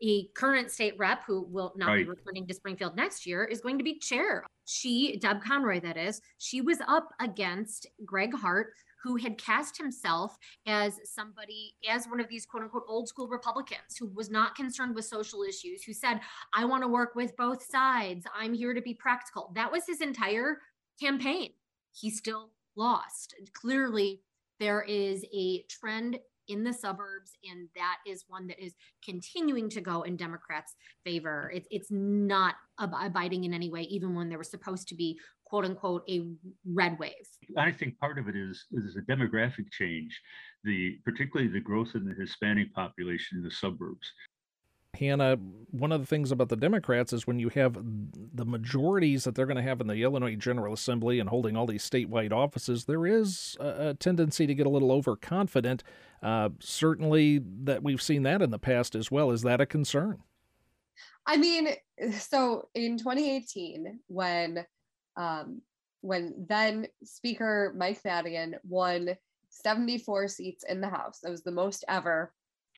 A 0.02 0.26
current 0.34 0.70
state 0.70 0.94
rep 0.98 1.24
who 1.26 1.42
will 1.42 1.72
not 1.76 1.88
right. 1.88 2.04
be 2.04 2.10
returning 2.10 2.46
to 2.46 2.54
Springfield 2.54 2.96
next 2.96 3.26
year 3.26 3.44
is 3.44 3.60
going 3.60 3.76
to 3.76 3.84
be 3.84 3.98
chair. 3.98 4.44
She, 4.64 5.18
Deb 5.18 5.42
Conroy, 5.42 5.80
that 5.80 5.96
is, 5.96 6.22
she 6.38 6.60
was 6.62 6.78
up 6.88 7.12
against 7.20 7.86
Greg 8.04 8.32
Hart, 8.34 8.72
who 9.02 9.16
had 9.16 9.38
cast 9.38 9.76
himself 9.76 10.36
as 10.66 10.98
somebody, 11.04 11.74
as 11.88 12.06
one 12.06 12.20
of 12.20 12.28
these 12.28 12.46
quote 12.46 12.62
unquote 12.62 12.84
old 12.88 13.08
school 13.08 13.28
Republicans 13.28 13.96
who 13.98 14.06
was 14.14 14.30
not 14.30 14.54
concerned 14.54 14.94
with 14.94 15.04
social 15.04 15.42
issues, 15.42 15.82
who 15.82 15.92
said, 15.92 16.20
I 16.52 16.64
want 16.64 16.82
to 16.82 16.88
work 16.88 17.14
with 17.14 17.36
both 17.36 17.64
sides. 17.64 18.26
I'm 18.34 18.54
here 18.54 18.74
to 18.74 18.82
be 18.82 18.94
practical. 18.94 19.52
That 19.54 19.72
was 19.72 19.86
his 19.86 20.00
entire 20.00 20.58
campaign. 21.00 21.52
He 21.92 22.10
still 22.10 22.50
lost. 22.76 23.34
Clearly, 23.54 24.20
there 24.58 24.82
is 24.82 25.24
a 25.34 25.62
trend 25.68 26.18
in 26.50 26.64
the 26.64 26.72
suburbs, 26.72 27.32
and 27.48 27.68
that 27.76 27.98
is 28.06 28.24
one 28.26 28.48
that 28.48 28.62
is 28.62 28.74
continuing 29.04 29.70
to 29.70 29.80
go 29.80 30.02
in 30.02 30.16
Democrats' 30.16 30.74
favor. 31.04 31.50
It's 31.54 31.68
it's 31.70 31.90
not 31.90 32.56
ab- 32.78 32.94
abiding 33.00 33.44
in 33.44 33.54
any 33.54 33.70
way, 33.70 33.82
even 33.82 34.14
when 34.14 34.28
there 34.28 34.38
was 34.38 34.50
supposed 34.50 34.88
to 34.88 34.94
be 34.94 35.18
quote 35.50 35.64
unquote 35.64 36.04
a 36.08 36.22
red 36.64 36.98
wave. 36.98 37.12
I 37.58 37.72
think 37.72 37.98
part 37.98 38.18
of 38.18 38.28
it 38.28 38.36
is 38.36 38.64
is 38.72 38.96
a 38.96 39.00
demographic 39.00 39.70
change, 39.72 40.18
the 40.62 40.98
particularly 41.04 41.50
the 41.52 41.60
growth 41.60 41.90
in 41.94 42.04
the 42.04 42.14
Hispanic 42.14 42.72
population 42.72 43.38
in 43.38 43.44
the 43.44 43.50
suburbs. 43.50 44.12
Hannah, 44.98 45.36
one 45.70 45.92
of 45.92 46.00
the 46.00 46.06
things 46.06 46.32
about 46.32 46.48
the 46.48 46.56
Democrats 46.56 47.12
is 47.12 47.26
when 47.26 47.38
you 47.38 47.48
have 47.50 47.74
the 47.74 48.44
majorities 48.44 49.22
that 49.24 49.34
they're 49.34 49.46
going 49.46 49.56
to 49.56 49.62
have 49.62 49.80
in 49.80 49.86
the 49.86 50.02
Illinois 50.02 50.34
General 50.34 50.74
Assembly 50.74 51.20
and 51.20 51.28
holding 51.28 51.56
all 51.56 51.66
these 51.66 51.88
statewide 51.88 52.32
offices, 52.32 52.84
there 52.84 53.06
is 53.06 53.56
a, 53.60 53.90
a 53.90 53.94
tendency 53.94 54.46
to 54.46 54.54
get 54.54 54.66
a 54.66 54.70
little 54.70 54.90
overconfident. 54.90 55.84
Uh, 56.22 56.50
certainly, 56.58 57.40
that 57.62 57.82
we've 57.82 58.02
seen 58.02 58.24
that 58.24 58.42
in 58.42 58.50
the 58.50 58.58
past 58.58 58.94
as 58.94 59.10
well. 59.10 59.30
Is 59.30 59.42
that 59.42 59.60
a 59.60 59.66
concern? 59.66 60.22
I 61.24 61.36
mean, 61.36 61.68
so 62.12 62.68
in 62.74 62.98
2018, 62.98 64.00
when 64.08 64.66
um, 65.16 65.60
when 66.00 66.46
then 66.48 66.86
Speaker 67.04 67.74
Mike 67.76 68.00
Madigan 68.04 68.56
won 68.66 69.16
74 69.50 70.28
seats 70.28 70.64
in 70.68 70.80
the 70.80 70.88
House, 70.88 71.20
that 71.22 71.30
was 71.30 71.42
the 71.42 71.50
most 71.50 71.84
ever. 71.88 72.32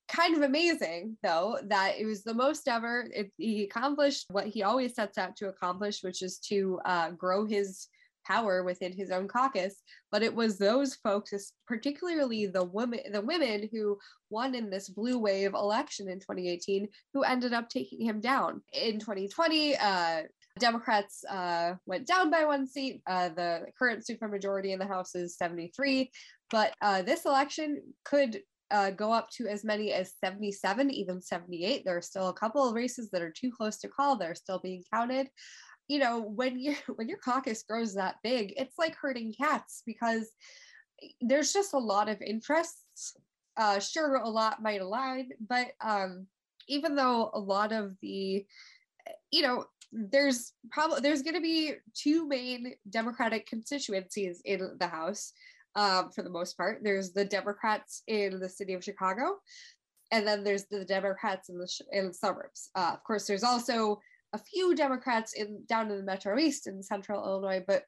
Kind 0.08 0.36
of 0.36 0.42
amazing 0.42 1.16
though 1.22 1.58
that 1.64 1.94
it 1.98 2.04
was 2.04 2.24
the 2.24 2.34
most 2.34 2.68
ever. 2.68 3.08
It, 3.14 3.32
he 3.38 3.64
accomplished 3.64 4.26
what 4.30 4.46
he 4.46 4.62
always 4.62 4.94
sets 4.94 5.16
out 5.16 5.36
to 5.36 5.48
accomplish 5.48 6.02
which 6.02 6.22
is 6.22 6.38
to 6.48 6.80
uh, 6.84 7.10
grow 7.10 7.46
his 7.46 7.88
power 8.24 8.62
within 8.62 8.92
his 8.92 9.10
own 9.10 9.26
caucus. 9.26 9.82
But 10.10 10.22
it 10.22 10.34
was 10.34 10.58
those 10.58 10.96
folks 10.96 11.52
particularly 11.66 12.46
the 12.46 12.64
women 12.64 13.00
the 13.12 13.20
women 13.20 13.68
who 13.72 13.98
won 14.28 14.54
in 14.54 14.70
this 14.70 14.88
blue 14.88 15.18
wave 15.18 15.54
election 15.54 16.08
in 16.08 16.18
2018 16.18 16.88
who 17.14 17.22
ended 17.22 17.52
up 17.52 17.68
taking 17.68 18.04
him 18.04 18.20
down. 18.20 18.60
In 18.72 18.98
2020 18.98 19.76
uh, 19.76 20.22
Democrats 20.58 21.24
uh, 21.24 21.74
went 21.86 22.06
down 22.06 22.30
by 22.30 22.44
one 22.44 22.66
seat. 22.66 23.02
Uh, 23.06 23.30
the 23.30 23.66
current 23.78 24.04
supermajority 24.08 24.72
in 24.72 24.78
the 24.78 24.86
House 24.86 25.14
is 25.14 25.36
73. 25.36 26.10
But 26.50 26.74
uh, 26.82 27.02
this 27.02 27.24
election 27.24 27.82
could 28.04 28.40
uh, 28.70 28.90
go 28.90 29.12
up 29.12 29.28
to 29.30 29.46
as 29.46 29.64
many 29.64 29.92
as 29.92 30.14
77, 30.22 30.90
even 30.90 31.20
78. 31.20 31.84
There 31.84 31.96
are 31.96 32.02
still 32.02 32.28
a 32.28 32.34
couple 32.34 32.66
of 32.66 32.74
races 32.74 33.10
that 33.10 33.22
are 33.22 33.30
too 33.32 33.50
close 33.50 33.78
to 33.78 33.88
call. 33.88 34.16
They're 34.16 34.34
still 34.34 34.60
being 34.60 34.82
counted. 34.92 35.28
You 35.88 35.98
know, 35.98 36.20
when 36.20 36.58
you 36.58 36.76
when 36.96 37.08
your 37.08 37.18
caucus 37.18 37.62
grows 37.62 37.94
that 37.94 38.16
big, 38.22 38.54
it's 38.56 38.78
like 38.78 38.96
herding 38.96 39.34
cats 39.38 39.82
because 39.86 40.30
there's 41.20 41.52
just 41.52 41.74
a 41.74 41.78
lot 41.78 42.08
of 42.08 42.20
interests. 42.22 43.16
Uh, 43.56 43.78
sure, 43.78 44.16
a 44.16 44.28
lot 44.28 44.62
might 44.62 44.80
align, 44.80 45.28
but 45.46 45.72
um, 45.82 46.26
even 46.68 46.94
though 46.94 47.30
a 47.34 47.38
lot 47.38 47.72
of 47.72 47.94
the, 48.00 48.46
you 49.30 49.42
know, 49.42 49.66
there's 49.92 50.52
probably 50.70 51.00
there's 51.00 51.22
going 51.22 51.34
to 51.34 51.40
be 51.40 51.74
two 51.94 52.26
main 52.26 52.74
Democratic 52.88 53.46
constituencies 53.46 54.40
in 54.44 54.76
the 54.78 54.86
House 54.86 55.32
um, 55.76 56.10
for 56.10 56.22
the 56.22 56.30
most 56.30 56.56
part. 56.56 56.80
There's 56.82 57.12
the 57.12 57.24
Democrats 57.24 58.02
in 58.06 58.40
the 58.40 58.48
city 58.48 58.72
of 58.72 58.82
Chicago, 58.82 59.36
and 60.10 60.26
then 60.26 60.44
there's 60.44 60.64
the 60.64 60.84
Democrats 60.84 61.50
in 61.50 61.58
the 61.58 61.68
sh- 61.68 61.82
in 61.92 62.08
the 62.08 62.14
suburbs. 62.14 62.70
Uh, 62.74 62.92
of 62.94 63.04
course, 63.04 63.26
there's 63.26 63.44
also 63.44 64.00
a 64.32 64.38
few 64.38 64.74
Democrats 64.74 65.34
in 65.34 65.62
down 65.66 65.90
in 65.90 65.98
the 65.98 66.02
Metro 66.02 66.38
East 66.38 66.66
in 66.66 66.82
Central 66.82 67.22
Illinois, 67.24 67.62
but 67.66 67.84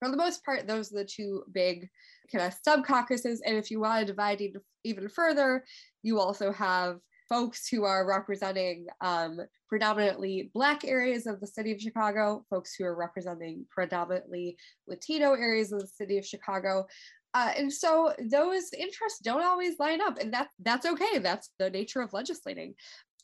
for 0.00 0.10
the 0.10 0.16
most 0.16 0.44
part, 0.44 0.66
those 0.66 0.92
are 0.92 0.98
the 0.98 1.04
two 1.04 1.42
big 1.52 1.88
kind 2.30 2.44
of 2.44 2.54
sub 2.64 2.84
caucuses. 2.84 3.40
And 3.44 3.56
if 3.56 3.70
you 3.70 3.80
want 3.80 4.00
to 4.00 4.06
divide 4.06 4.42
even 4.84 5.08
further, 5.08 5.64
you 6.02 6.20
also 6.20 6.52
have 6.52 6.98
folks 7.28 7.68
who 7.68 7.84
are 7.84 8.06
representing 8.06 8.86
um, 9.00 9.40
predominantly 9.68 10.50
Black 10.54 10.84
areas 10.84 11.26
of 11.26 11.40
the 11.40 11.46
city 11.46 11.72
of 11.72 11.80
Chicago, 11.80 12.44
folks 12.50 12.74
who 12.74 12.84
are 12.84 12.94
representing 12.94 13.64
predominantly 13.70 14.56
Latino 14.86 15.32
areas 15.32 15.72
of 15.72 15.80
the 15.80 15.86
city 15.86 16.18
of 16.18 16.26
Chicago. 16.26 16.86
Uh, 17.32 17.52
and 17.56 17.72
so 17.72 18.12
those 18.30 18.72
interests 18.72 19.18
don't 19.18 19.42
always 19.42 19.78
line 19.78 20.00
up, 20.00 20.18
and 20.18 20.32
that, 20.32 20.48
that's 20.60 20.86
okay. 20.86 21.18
That's 21.18 21.50
the 21.58 21.70
nature 21.70 22.00
of 22.00 22.12
legislating. 22.12 22.74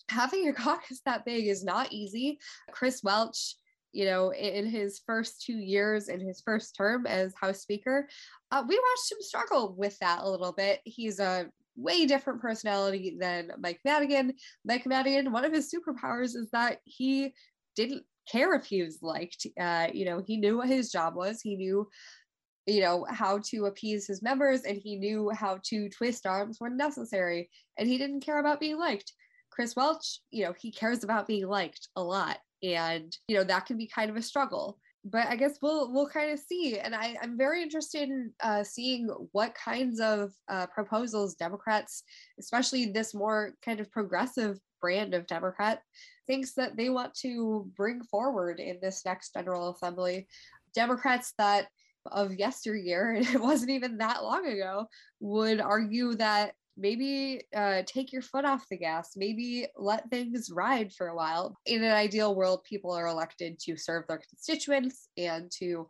Having 0.08 0.48
a 0.48 0.52
caucus 0.54 1.00
that 1.06 1.24
big 1.24 1.46
is 1.46 1.64
not 1.64 1.92
easy. 1.92 2.38
Chris 2.72 3.02
Welch 3.02 3.54
you 3.92 4.04
know, 4.04 4.32
in 4.32 4.66
his 4.66 5.00
first 5.04 5.42
two 5.42 5.58
years 5.58 6.08
in 6.08 6.20
his 6.20 6.40
first 6.40 6.76
term 6.76 7.06
as 7.06 7.34
House 7.40 7.60
Speaker, 7.60 8.08
uh, 8.52 8.62
we 8.66 8.76
watched 8.76 9.12
him 9.12 9.18
struggle 9.20 9.74
with 9.76 9.98
that 9.98 10.20
a 10.22 10.30
little 10.30 10.52
bit. 10.52 10.80
He's 10.84 11.18
a 11.18 11.50
way 11.76 12.06
different 12.06 12.40
personality 12.40 13.16
than 13.18 13.52
Mike 13.58 13.80
Madigan. 13.84 14.34
Mike 14.64 14.86
Madigan, 14.86 15.32
one 15.32 15.44
of 15.44 15.52
his 15.52 15.72
superpowers 15.72 16.36
is 16.36 16.48
that 16.52 16.78
he 16.84 17.32
didn't 17.76 18.04
care 18.30 18.54
if 18.54 18.64
he 18.64 18.82
was 18.82 18.98
liked. 19.02 19.46
Uh, 19.58 19.88
you 19.92 20.04
know, 20.04 20.22
he 20.24 20.36
knew 20.36 20.58
what 20.58 20.68
his 20.68 20.90
job 20.90 21.14
was. 21.14 21.40
He 21.40 21.56
knew, 21.56 21.88
you 22.66 22.80
know, 22.80 23.06
how 23.08 23.40
to 23.46 23.66
appease 23.66 24.06
his 24.06 24.22
members 24.22 24.62
and 24.62 24.76
he 24.76 24.96
knew 24.96 25.30
how 25.30 25.58
to 25.64 25.88
twist 25.90 26.26
arms 26.26 26.56
when 26.58 26.76
necessary. 26.76 27.50
And 27.78 27.88
he 27.88 27.98
didn't 27.98 28.20
care 28.20 28.38
about 28.38 28.60
being 28.60 28.78
liked. 28.78 29.12
Chris 29.50 29.74
Welch, 29.74 30.20
you 30.30 30.44
know, 30.44 30.54
he 30.58 30.70
cares 30.70 31.04
about 31.04 31.26
being 31.26 31.48
liked 31.48 31.88
a 31.96 32.02
lot. 32.02 32.38
And, 32.62 33.16
you 33.26 33.36
know, 33.36 33.44
that 33.44 33.66
can 33.66 33.76
be 33.76 33.86
kind 33.86 34.10
of 34.10 34.16
a 34.16 34.22
struggle 34.22 34.78
but 35.04 35.26
I 35.26 35.36
guess 35.36 35.58
we'll 35.62 35.92
we'll 35.92 36.08
kind 36.08 36.30
of 36.30 36.38
see, 36.38 36.78
and 36.78 36.94
I, 36.94 37.16
I'm 37.22 37.36
very 37.36 37.62
interested 37.62 38.08
in 38.08 38.32
uh, 38.42 38.62
seeing 38.62 39.08
what 39.32 39.54
kinds 39.54 40.00
of 40.00 40.32
uh, 40.48 40.66
proposals 40.66 41.34
Democrats, 41.34 42.02
especially 42.38 42.86
this 42.86 43.14
more 43.14 43.54
kind 43.64 43.80
of 43.80 43.90
progressive 43.90 44.58
brand 44.80 45.14
of 45.14 45.26
Democrat, 45.26 45.82
thinks 46.26 46.52
that 46.54 46.76
they 46.76 46.90
want 46.90 47.14
to 47.14 47.70
bring 47.76 48.02
forward 48.02 48.60
in 48.60 48.78
this 48.82 49.02
next 49.04 49.34
General 49.34 49.70
Assembly. 49.70 50.26
Democrats 50.74 51.32
that 51.38 51.68
of 52.06 52.34
yesteryear, 52.34 53.12
and 53.12 53.26
it 53.34 53.40
wasn't 53.40 53.70
even 53.70 53.98
that 53.98 54.22
long 54.22 54.46
ago, 54.46 54.86
would 55.20 55.60
argue 55.60 56.14
that 56.16 56.52
maybe 56.76 57.42
uh, 57.54 57.82
take 57.86 58.12
your 58.12 58.22
foot 58.22 58.44
off 58.44 58.68
the 58.70 58.76
gas 58.76 59.12
maybe 59.16 59.66
let 59.76 60.08
things 60.10 60.50
ride 60.52 60.92
for 60.92 61.08
a 61.08 61.16
while. 61.16 61.56
In 61.66 61.82
an 61.82 61.92
ideal 61.92 62.34
world 62.34 62.64
people 62.64 62.92
are 62.92 63.08
elected 63.08 63.58
to 63.60 63.76
serve 63.76 64.04
their 64.08 64.20
constituents 64.28 65.08
and 65.16 65.50
to 65.58 65.88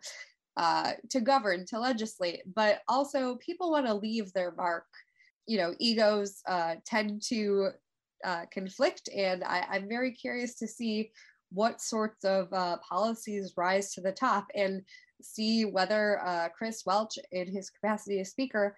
uh, 0.57 0.93
to 1.11 1.21
govern 1.21 1.65
to 1.67 1.79
legislate 1.79 2.43
but 2.55 2.81
also 2.89 3.37
people 3.37 3.71
want 3.71 3.87
to 3.87 3.95
leave 3.95 4.33
their 4.33 4.53
mark. 4.53 4.87
You 5.47 5.59
know 5.59 5.75
egos 5.79 6.43
uh, 6.49 6.77
tend 6.87 7.23
to 7.29 7.71
uh, 8.25 8.45
conflict 8.53 9.09
and 9.17 9.43
I, 9.43 9.65
i'm 9.71 9.89
very 9.89 10.13
curious 10.13 10.55
to 10.57 10.67
see 10.67 11.11
what 11.51 11.81
sorts 11.81 12.25
of 12.25 12.53
uh, 12.53 12.77
policies 12.89 13.55
rise 13.57 13.93
to 13.95 14.01
the 14.01 14.13
top 14.13 14.47
and 14.55 14.83
see 15.23 15.65
whether 15.65 16.21
uh, 16.25 16.49
Chris 16.57 16.85
Welch, 16.87 17.19
in 17.33 17.53
his 17.53 17.71
capacity 17.71 18.21
as 18.21 18.31
Speaker, 18.31 18.77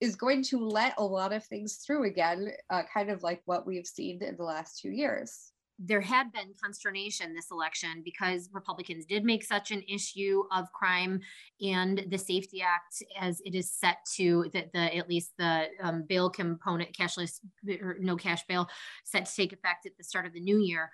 is 0.00 0.16
going 0.16 0.42
to 0.44 0.58
let 0.58 0.94
a 0.98 1.04
lot 1.04 1.32
of 1.32 1.44
things 1.44 1.76
through 1.76 2.04
again, 2.04 2.52
uh, 2.70 2.82
kind 2.92 3.10
of 3.10 3.22
like 3.22 3.40
what 3.46 3.66
we've 3.66 3.86
seen 3.86 4.22
in 4.22 4.36
the 4.36 4.42
last 4.42 4.78
two 4.80 4.90
years. 4.90 5.52
There 5.78 6.00
had 6.00 6.32
been 6.32 6.54
consternation 6.62 7.34
this 7.34 7.50
election 7.50 8.02
because 8.02 8.48
Republicans 8.52 9.04
did 9.04 9.24
make 9.24 9.44
such 9.44 9.70
an 9.72 9.82
issue 9.86 10.44
of 10.50 10.72
crime 10.72 11.20
and 11.60 12.06
the 12.08 12.16
SAFE-T 12.16 12.62
Act, 12.62 13.02
as 13.20 13.42
it 13.44 13.54
is 13.54 13.70
set 13.70 13.98
to 14.14 14.46
that 14.54 14.72
the 14.72 14.96
at 14.96 15.08
least 15.08 15.32
the 15.38 15.66
um, 15.82 16.04
bail 16.08 16.30
component, 16.30 16.96
cashless 16.96 17.40
or 17.82 17.96
no 18.00 18.16
cash 18.16 18.42
bail, 18.46 18.68
set 19.04 19.26
to 19.26 19.34
take 19.34 19.52
effect 19.52 19.84
at 19.84 19.92
the 19.98 20.04
start 20.04 20.24
of 20.24 20.32
the 20.32 20.40
new 20.40 20.58
year. 20.58 20.90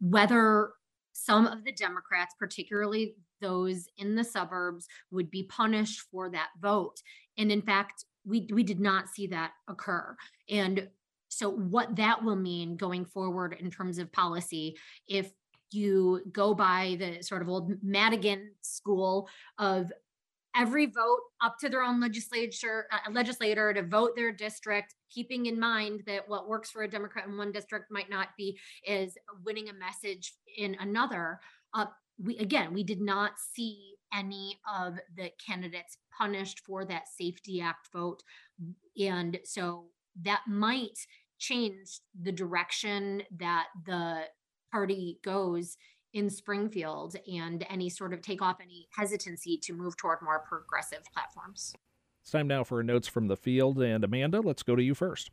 Whether 0.00 0.70
some 1.12 1.46
of 1.46 1.64
the 1.64 1.72
Democrats, 1.72 2.34
particularly 2.38 3.16
those 3.40 3.86
in 3.98 4.14
the 4.14 4.24
suburbs, 4.24 4.86
would 5.10 5.30
be 5.30 5.42
punished 5.42 6.00
for 6.12 6.30
that 6.30 6.50
vote. 6.60 7.02
And 7.36 7.50
in 7.50 7.62
fact, 7.62 8.04
we 8.24 8.48
we 8.52 8.62
did 8.62 8.80
not 8.80 9.08
see 9.08 9.26
that 9.28 9.52
occur. 9.68 10.16
And 10.48 10.88
so 11.28 11.50
what 11.50 11.96
that 11.96 12.22
will 12.22 12.36
mean 12.36 12.76
going 12.76 13.04
forward 13.04 13.56
in 13.58 13.70
terms 13.70 13.98
of 13.98 14.12
policy 14.12 14.76
if 15.08 15.30
you 15.70 16.20
go 16.30 16.54
by 16.54 16.96
the 16.98 17.22
sort 17.22 17.40
of 17.40 17.48
old 17.48 17.72
Madigan 17.82 18.50
school 18.60 19.28
of 19.58 19.90
every 20.54 20.86
vote 20.86 21.20
up 21.40 21.56
to 21.58 21.68
their 21.68 21.82
own 21.82 22.00
legislature 22.00 22.86
uh, 22.92 23.10
legislator 23.10 23.72
to 23.72 23.82
vote 23.82 24.14
their 24.14 24.30
district 24.30 24.94
keeping 25.10 25.46
in 25.46 25.58
mind 25.58 26.02
that 26.06 26.28
what 26.28 26.48
works 26.48 26.70
for 26.70 26.82
a 26.82 26.88
democrat 26.88 27.26
in 27.26 27.36
one 27.38 27.50
district 27.50 27.90
might 27.90 28.10
not 28.10 28.28
be 28.36 28.58
is 28.86 29.16
winning 29.44 29.70
a 29.70 29.72
message 29.72 30.34
in 30.58 30.76
another 30.80 31.40
uh, 31.74 31.86
we 32.22 32.36
again 32.36 32.74
we 32.74 32.84
did 32.84 33.00
not 33.00 33.32
see 33.54 33.94
any 34.14 34.58
of 34.72 34.98
the 35.16 35.30
candidates 35.44 35.96
punished 36.16 36.60
for 36.60 36.84
that 36.84 37.08
SAFE-T 37.08 37.60
Act 37.60 37.88
vote. 37.92 38.22
And 39.00 39.38
so 39.44 39.86
that 40.22 40.42
might 40.46 40.98
change 41.38 42.00
the 42.20 42.32
direction 42.32 43.22
that 43.38 43.66
the 43.86 44.24
party 44.70 45.18
goes 45.24 45.76
in 46.12 46.28
Springfield 46.28 47.16
and 47.26 47.66
any 47.70 47.88
sort 47.88 48.12
of 48.12 48.20
take 48.20 48.42
off 48.42 48.58
any 48.60 48.86
hesitancy 48.96 49.58
to 49.62 49.72
move 49.72 49.96
toward 49.96 50.18
more 50.22 50.44
progressive 50.46 51.02
platforms. 51.12 51.74
It's 52.22 52.30
time 52.30 52.46
now 52.46 52.64
for 52.64 52.82
notes 52.82 53.08
from 53.08 53.28
the 53.28 53.36
field. 53.36 53.80
And 53.80 54.04
Amanda, 54.04 54.40
let's 54.40 54.62
go 54.62 54.76
to 54.76 54.82
you 54.82 54.94
first. 54.94 55.30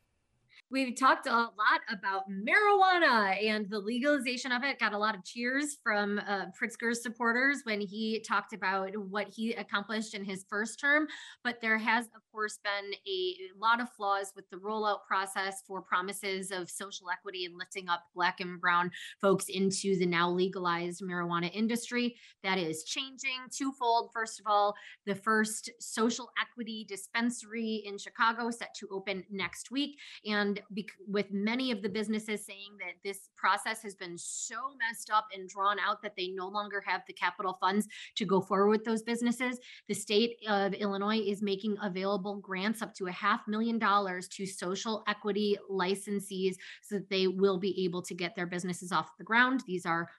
We've 0.72 0.96
talked 0.96 1.26
a 1.26 1.32
lot 1.32 1.82
about 1.90 2.30
marijuana 2.30 3.44
and 3.44 3.68
the 3.72 3.80
legalization 3.80 4.52
of 4.52 4.64
it. 4.64 4.78
Got 4.78 4.94
a 4.94 5.00
lot 5.00 5.16
of 5.16 5.26
cheers 5.26 5.78
from 5.82 6.20
uh, 6.20 6.46
Pritzker's 6.62 7.02
supporters 7.02 7.62
when 7.64 7.82
he 7.82 8.24
talked 8.28 8.54
about 8.54 8.96
what 8.96 9.30
he 9.30 9.54
accomplished 9.54 10.14
in 10.14 10.24
his 10.24 10.46
first 10.48 10.80
term. 10.80 11.08
But 11.44 11.60
there 11.60 11.80
has, 11.80 12.06
of 12.06 12.22
course, 12.32 12.60
been 12.64 12.94
a 13.08 13.36
lot 13.60 13.82
of 13.82 13.90
flaws 13.98 14.32
with 14.36 14.48
the 14.52 14.58
rollout 14.58 15.00
process 15.08 15.64
for 15.66 15.82
promises 15.82 16.52
of 16.52 16.70
social 16.70 17.10
equity 17.10 17.46
and 17.46 17.58
lifting 17.58 17.90
up 17.90 18.04
Black 18.14 18.40
and 18.40 18.62
Brown 18.62 18.92
folks 19.20 19.46
into 19.50 19.98
the 19.98 20.06
now 20.06 20.30
legalized 20.30 21.02
marijuana 21.02 21.50
industry. 21.52 22.16
That 22.44 22.60
is 22.60 22.84
changing 22.84 23.40
twofold. 23.52 24.12
First 24.14 24.40
of 24.40 24.46
all, 24.46 24.76
the 25.08 25.16
first 25.16 25.72
social 25.80 26.30
equity 26.40 26.86
dispensary 26.88 27.82
in 27.88 27.98
Chicago 27.98 28.52
set 28.52 28.76
to 28.76 28.88
open 28.92 29.24
next 29.32 29.72
week. 29.72 29.98
And 30.28 30.59
with 31.08 31.32
many 31.32 31.72
of 31.72 31.82
the 31.82 31.90
businesses 31.90 32.46
saying 32.46 32.78
that 32.80 32.96
this 33.04 33.30
process 33.36 33.82
has 33.82 33.96
been 33.96 34.18
so 34.18 34.56
messed 34.80 35.10
up 35.12 35.28
and 35.34 35.50
drawn 35.50 35.78
out 35.80 36.02
that 36.02 36.16
they 36.16 36.30
no 36.30 36.48
longer 36.48 36.84
have 36.86 37.02
the 37.08 37.14
capital 37.14 37.58
funds 37.60 37.88
to 38.16 38.26
go 38.26 38.42
forward 38.42 38.70
with 38.70 38.84
those 38.84 39.04
businesses, 39.04 39.60
the 39.88 39.94
state 39.94 40.38
of 40.48 40.74
Illinois 40.74 41.20
is 41.20 41.42
making 41.42 41.78
available 41.82 42.38
grants 42.38 42.82
up 42.82 42.94
to 42.96 43.08
a 43.08 43.12
half 43.12 43.42
million 43.48 43.80
dollars 43.80 44.28
to 44.28 44.46
social 44.46 45.04
equity 45.08 45.58
licensees 45.70 46.56
so 46.82 46.96
that 46.96 47.10
they 47.10 47.28
will 47.28 47.58
be 47.58 47.84
able 47.84 48.02
to 48.02 48.14
get 48.14 48.36
their 48.36 48.48
businesses 48.48 48.92
off 48.92 49.18
the 49.18 49.24
ground. 49.24 49.64
These 49.68 49.86
are 49.86 50.10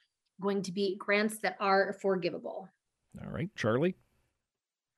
going 0.40 0.62
to 0.62 0.72
be 0.72 0.96
grants 0.98 1.38
that 1.38 1.56
are 1.60 1.96
forgivable. 2.00 2.68
All 3.22 3.30
right, 3.30 3.50
Charlie. 3.56 3.96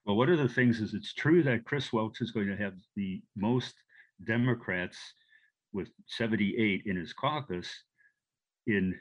Well, 0.05 0.17
one 0.17 0.31
of 0.31 0.39
the 0.39 0.49
things 0.49 0.81
is 0.81 0.95
it's 0.95 1.15
true 1.15 1.43
that 1.45 1.65
Chris 1.65 1.93
Welch 1.93 2.21
is 2.21 2.33
going 2.33 2.49
to 2.49 2.57
have 2.57 2.75
the 2.97 3.23
most 3.37 3.75
Democrats 4.25 4.99
with 5.73 5.89
78 6.07 6.83
in 6.87 6.97
his 6.97 7.13
caucus 7.13 7.69
in, 8.67 8.95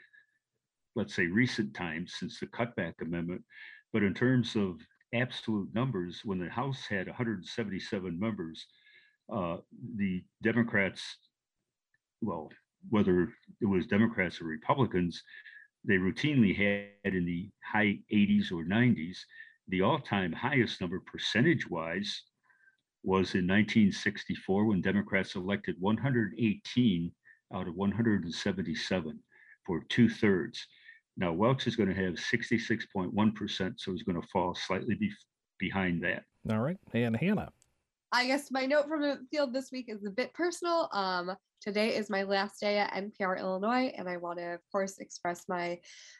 let's 0.96 1.16
say, 1.16 1.28
recent 1.28 1.74
times 1.74 2.14
since 2.18 2.40
the 2.40 2.48
cutback 2.48 2.94
amendment. 3.02 3.44
But 3.94 4.04
in 4.04 4.14
terms 4.14 4.56
of 4.56 4.80
absolute 5.14 5.70
numbers, 5.74 6.22
when 6.24 6.40
the 6.40 6.50
House 6.50 6.86
had 6.90 7.08
177 7.08 8.20
members, 8.20 8.66
uh, 9.32 9.58
the 9.98 10.24
Democrats, 10.44 11.02
well, 12.22 12.50
whether 12.90 13.30
it 13.62 13.66
was 13.66 13.88
Democrats 13.88 14.42
or 14.42 14.46
Republicans, 14.46 15.22
they 15.84 15.96
routinely 15.96 16.56
had 16.56 17.14
in 17.14 17.26
the 17.26 17.50
high 17.64 18.00
80s 18.14 18.52
or 18.52 18.64
90s. 18.64 19.18
The 19.68 19.82
all 19.82 20.00
time 20.00 20.32
highest 20.32 20.82
number 20.82 21.00
percentage 21.00 21.70
wise 21.70 22.24
was 23.04 23.34
in 23.34 23.48
1964 23.48 24.66
when 24.66 24.82
Democrats 24.82 25.36
elected 25.36 25.76
118 25.80 27.12
out 27.54 27.68
of 27.68 27.76
177 27.76 29.20
for 29.66 29.84
two 29.90 30.10
thirds. 30.10 30.66
Now, 31.18 31.34
Welch 31.34 31.68
is 31.68 31.76
going 31.76 31.90
to 31.90 31.96
have 31.96 32.14
66.1%, 32.14 33.74
so 33.78 33.92
he's 33.92 34.04
going 34.04 34.22
to 34.22 34.28
fall 34.30 34.56
slightly 34.56 34.96
be- 34.96 35.12
behind 35.60 36.04
that. 36.04 36.24
All 36.50 36.60
right. 36.60 36.78
And 36.94 37.16
Hannah. 37.16 37.52
I 38.14 38.28
guess 38.28 38.52
my 38.52 38.66
note 38.66 38.88
from 38.88 39.02
the 39.02 39.20
field 39.32 39.54
this 39.54 39.72
week 39.72 39.86
is 39.88 40.06
a 40.06 40.10
bit 40.10 40.34
personal. 40.34 40.90
Um, 40.92 41.36
today 41.62 41.96
is 41.96 42.10
my 42.10 42.24
last 42.24 42.60
day 42.60 42.78
at 42.78 42.94
NPR 42.94 43.40
Illinois, 43.40 43.94
and 43.98 44.10
I 44.10 44.18
want 44.18 44.40
to, 44.40 44.56
of 44.56 44.60
course, 44.72 45.00
express 45.00 45.46
my 45.48 45.80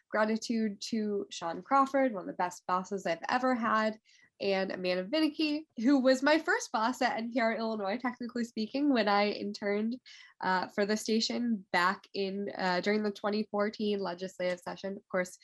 gratitude 0.10 0.80
to 0.90 1.26
Sean 1.30 1.62
Crawford, 1.62 2.14
one 2.14 2.22
of 2.22 2.28
the 2.28 2.34
best 2.34 2.64
bosses 2.68 3.06
I've 3.06 3.20
ever 3.30 3.56
had 3.56 3.98
and 4.42 4.72
Amanda 4.72 5.04
Vinicky, 5.04 5.68
who 5.78 6.00
was 6.00 6.24
my 6.24 6.38
first 6.38 6.72
boss 6.72 7.02
at 7.02 7.18
NPR 7.18 7.58
Illinois, 7.58 7.98
technically 8.02 8.44
speaking, 8.44 8.92
when 8.92 9.08
I 9.08 9.30
interned 9.30 9.98
uh, 10.42 10.68
for 10.68 10.86
the 10.86 10.98
station 10.98 11.64
back 11.72 12.04
in 12.14 12.50
uh, 12.58 12.82
during 12.82 13.04
the 13.04 13.12
2014 13.12 14.00
legislative 14.00 14.60
session. 14.60 14.98
Of 14.98 15.08
course, 15.10 15.38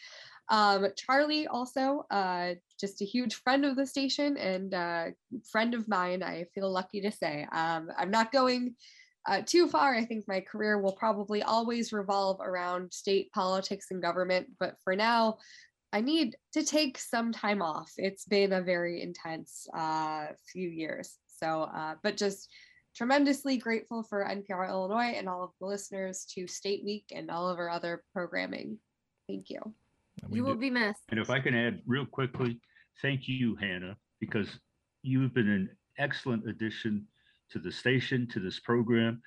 um, 0.49 0.87
Charlie 0.95 1.47
also 1.47 2.05
uh, 2.09 2.53
just 2.79 3.01
a 3.01 3.05
huge 3.05 3.35
friend 3.35 3.65
of 3.65 3.75
the 3.75 3.85
station 3.85 4.37
and 4.37 4.73
uh, 4.73 5.05
friend 5.51 5.73
of 5.73 5.87
mine. 5.87 6.23
I 6.23 6.45
feel 6.55 6.71
lucky 6.71 7.01
to 7.01 7.11
say. 7.11 7.47
Um, 7.51 7.89
I'm 7.97 8.11
not 8.11 8.31
going. 8.31 8.75
Uh, 9.29 9.41
too 9.45 9.67
far. 9.67 9.93
I 9.93 10.05
think 10.05 10.23
my 10.25 10.39
career 10.39 10.79
will 10.79 10.93
probably 10.93 11.43
always 11.43 11.91
revolve 11.91 12.39
around 12.39 12.93
state 12.93 13.29
politics 13.33 13.87
and 13.91 14.01
government. 14.01 14.47
But 14.57 14.75
for 14.85 14.95
now, 14.95 15.39
I 15.93 16.01
need 16.01 16.35
to 16.53 16.63
take 16.63 16.97
some 16.97 17.31
time 17.31 17.61
off. 17.61 17.91
It's 17.97 18.25
been 18.25 18.53
a 18.53 18.61
very 18.61 19.01
intense 19.01 19.67
uh, 19.73 20.27
few 20.51 20.67
years. 20.67 21.17
So, 21.39 21.63
uh, 21.63 21.95
but 22.03 22.17
just 22.17 22.49
tremendously 22.95 23.57
grateful 23.57 24.03
for 24.03 24.25
NPR 24.25 24.69
Illinois 24.69 25.13
and 25.15 25.29
all 25.29 25.43
of 25.43 25.51
the 25.59 25.67
listeners 25.67 26.25
to 26.33 26.47
State 26.47 26.83
Week 26.83 27.05
and 27.13 27.29
all 27.29 27.47
of 27.47 27.59
our 27.59 27.69
other 27.69 28.03
programming. 28.13 28.79
Thank 29.27 29.49
you. 29.49 29.59
You 30.29 30.43
will 30.43 30.55
be 30.55 30.71
missed. 30.71 31.03
And 31.09 31.19
if 31.19 31.29
I 31.29 31.39
can 31.39 31.53
add 31.53 31.81
real 31.85 32.05
quickly, 32.05 32.59
thank 33.01 33.27
you, 33.27 33.55
Hannah, 33.55 33.95
because 34.19 34.47
you've 35.03 35.33
been 35.33 35.49
an 35.49 35.69
excellent 35.99 36.49
addition 36.49 37.05
to 37.51 37.59
the 37.59 37.71
station, 37.71 38.27
to 38.33 38.39
this 38.39 38.59
program. 38.59 39.21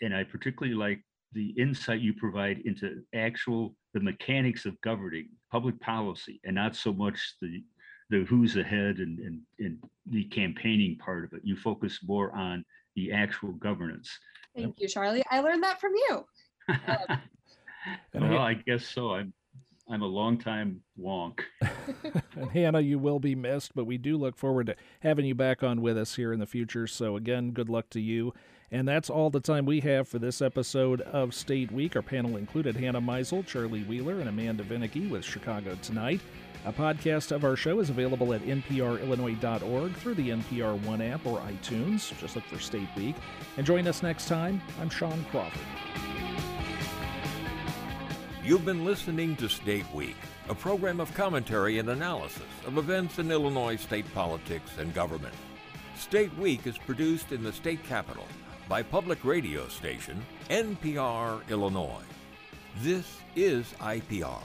And 0.00 0.14
I 0.14 0.24
particularly 0.24 0.74
like 0.74 1.02
the 1.32 1.54
insight 1.58 2.00
you 2.00 2.12
provide 2.14 2.58
into 2.64 3.02
actual 3.14 3.74
the 3.94 4.00
mechanics 4.00 4.66
of 4.66 4.80
governing 4.80 5.28
public 5.50 5.78
policy 5.80 6.40
and 6.44 6.54
not 6.54 6.74
so 6.76 6.92
much 6.92 7.34
the 7.40 7.62
the 8.10 8.24
who's 8.24 8.56
ahead 8.56 8.98
and, 8.98 9.20
and, 9.20 9.40
and 9.60 9.78
the 10.06 10.24
campaigning 10.24 10.98
part 10.98 11.22
of 11.22 11.32
it. 11.32 11.42
You 11.44 11.54
focus 11.54 12.00
more 12.02 12.34
on 12.34 12.64
the 12.96 13.12
actual 13.12 13.52
governance. 13.52 14.10
Thank 14.56 14.80
you, 14.80 14.88
Charlie. 14.88 15.22
I 15.30 15.38
learned 15.38 15.62
that 15.62 15.80
from 15.80 15.92
you. 15.94 16.24
Um, 18.14 18.28
well, 18.28 18.42
I 18.42 18.52
guess 18.52 18.84
so. 18.84 19.14
I'm 19.14 19.32
I'm 19.90 20.02
a 20.02 20.06
long 20.06 20.38
time 20.38 20.82
wonk. 20.98 21.40
and 22.36 22.50
Hannah, 22.52 22.80
you 22.80 22.98
will 22.98 23.18
be 23.18 23.34
missed, 23.34 23.74
but 23.74 23.86
we 23.86 23.98
do 23.98 24.16
look 24.16 24.36
forward 24.36 24.66
to 24.66 24.76
having 25.00 25.26
you 25.26 25.34
back 25.34 25.62
on 25.62 25.82
with 25.82 25.98
us 25.98 26.14
here 26.14 26.32
in 26.32 26.38
the 26.38 26.46
future. 26.46 26.86
So 26.86 27.16
again, 27.16 27.50
good 27.50 27.68
luck 27.68 27.90
to 27.90 28.00
you 28.00 28.32
and 28.72 28.86
that's 28.86 29.10
all 29.10 29.30
the 29.30 29.40
time 29.40 29.66
we 29.66 29.80
have 29.80 30.06
for 30.08 30.18
this 30.18 30.40
episode 30.40 31.00
of 31.00 31.34
State 31.34 31.72
Week. 31.72 31.96
Our 31.96 32.02
panel 32.02 32.36
included 32.36 32.76
Hannah 32.76 33.00
Meisel, 33.00 33.44
Charlie 33.44 33.82
Wheeler, 33.82 34.20
and 34.20 34.28
Amanda 34.28 34.62
Vinicky 34.62 35.06
with 35.08 35.24
Chicago 35.24 35.76
Tonight. 35.82 36.20
A 36.66 36.72
podcast 36.72 37.32
of 37.32 37.42
our 37.42 37.56
show 37.56 37.80
is 37.80 37.90
available 37.90 38.32
at 38.34 38.42
nprillinois.org 38.42 39.94
through 39.94 40.14
the 40.14 40.28
NPR 40.28 40.78
One 40.84 41.00
app 41.00 41.26
or 41.26 41.38
iTunes. 41.40 42.16
Just 42.20 42.36
look 42.36 42.44
for 42.44 42.60
State 42.60 42.88
Week. 42.96 43.16
And 43.56 43.66
join 43.66 43.88
us 43.88 44.02
next 44.02 44.28
time. 44.28 44.60
I'm 44.80 44.90
Sean 44.90 45.24
Crawford. 45.30 45.60
You've 48.42 48.64
been 48.64 48.86
listening 48.86 49.36
to 49.36 49.50
State 49.50 49.84
Week, 49.92 50.16
a 50.48 50.54
program 50.54 50.98
of 50.98 51.12
commentary 51.12 51.78
and 51.78 51.90
analysis 51.90 52.48
of 52.66 52.78
events 52.78 53.18
in 53.18 53.30
Illinois 53.30 53.76
state 53.76 54.10
politics 54.14 54.70
and 54.78 54.94
government. 54.94 55.34
State 55.98 56.34
Week 56.38 56.66
is 56.66 56.78
produced 56.78 57.32
in 57.32 57.42
the 57.42 57.52
state 57.52 57.84
capital 57.84 58.24
by 58.66 58.82
public 58.82 59.26
radio 59.26 59.68
station 59.68 60.24
NPR 60.48 61.46
Illinois. 61.50 62.02
This 62.78 63.18
is 63.36 63.66
IPR, 63.78 64.42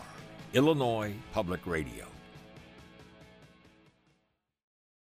Illinois 0.53 1.13
Public 1.31 1.65
Radio. 1.65 2.14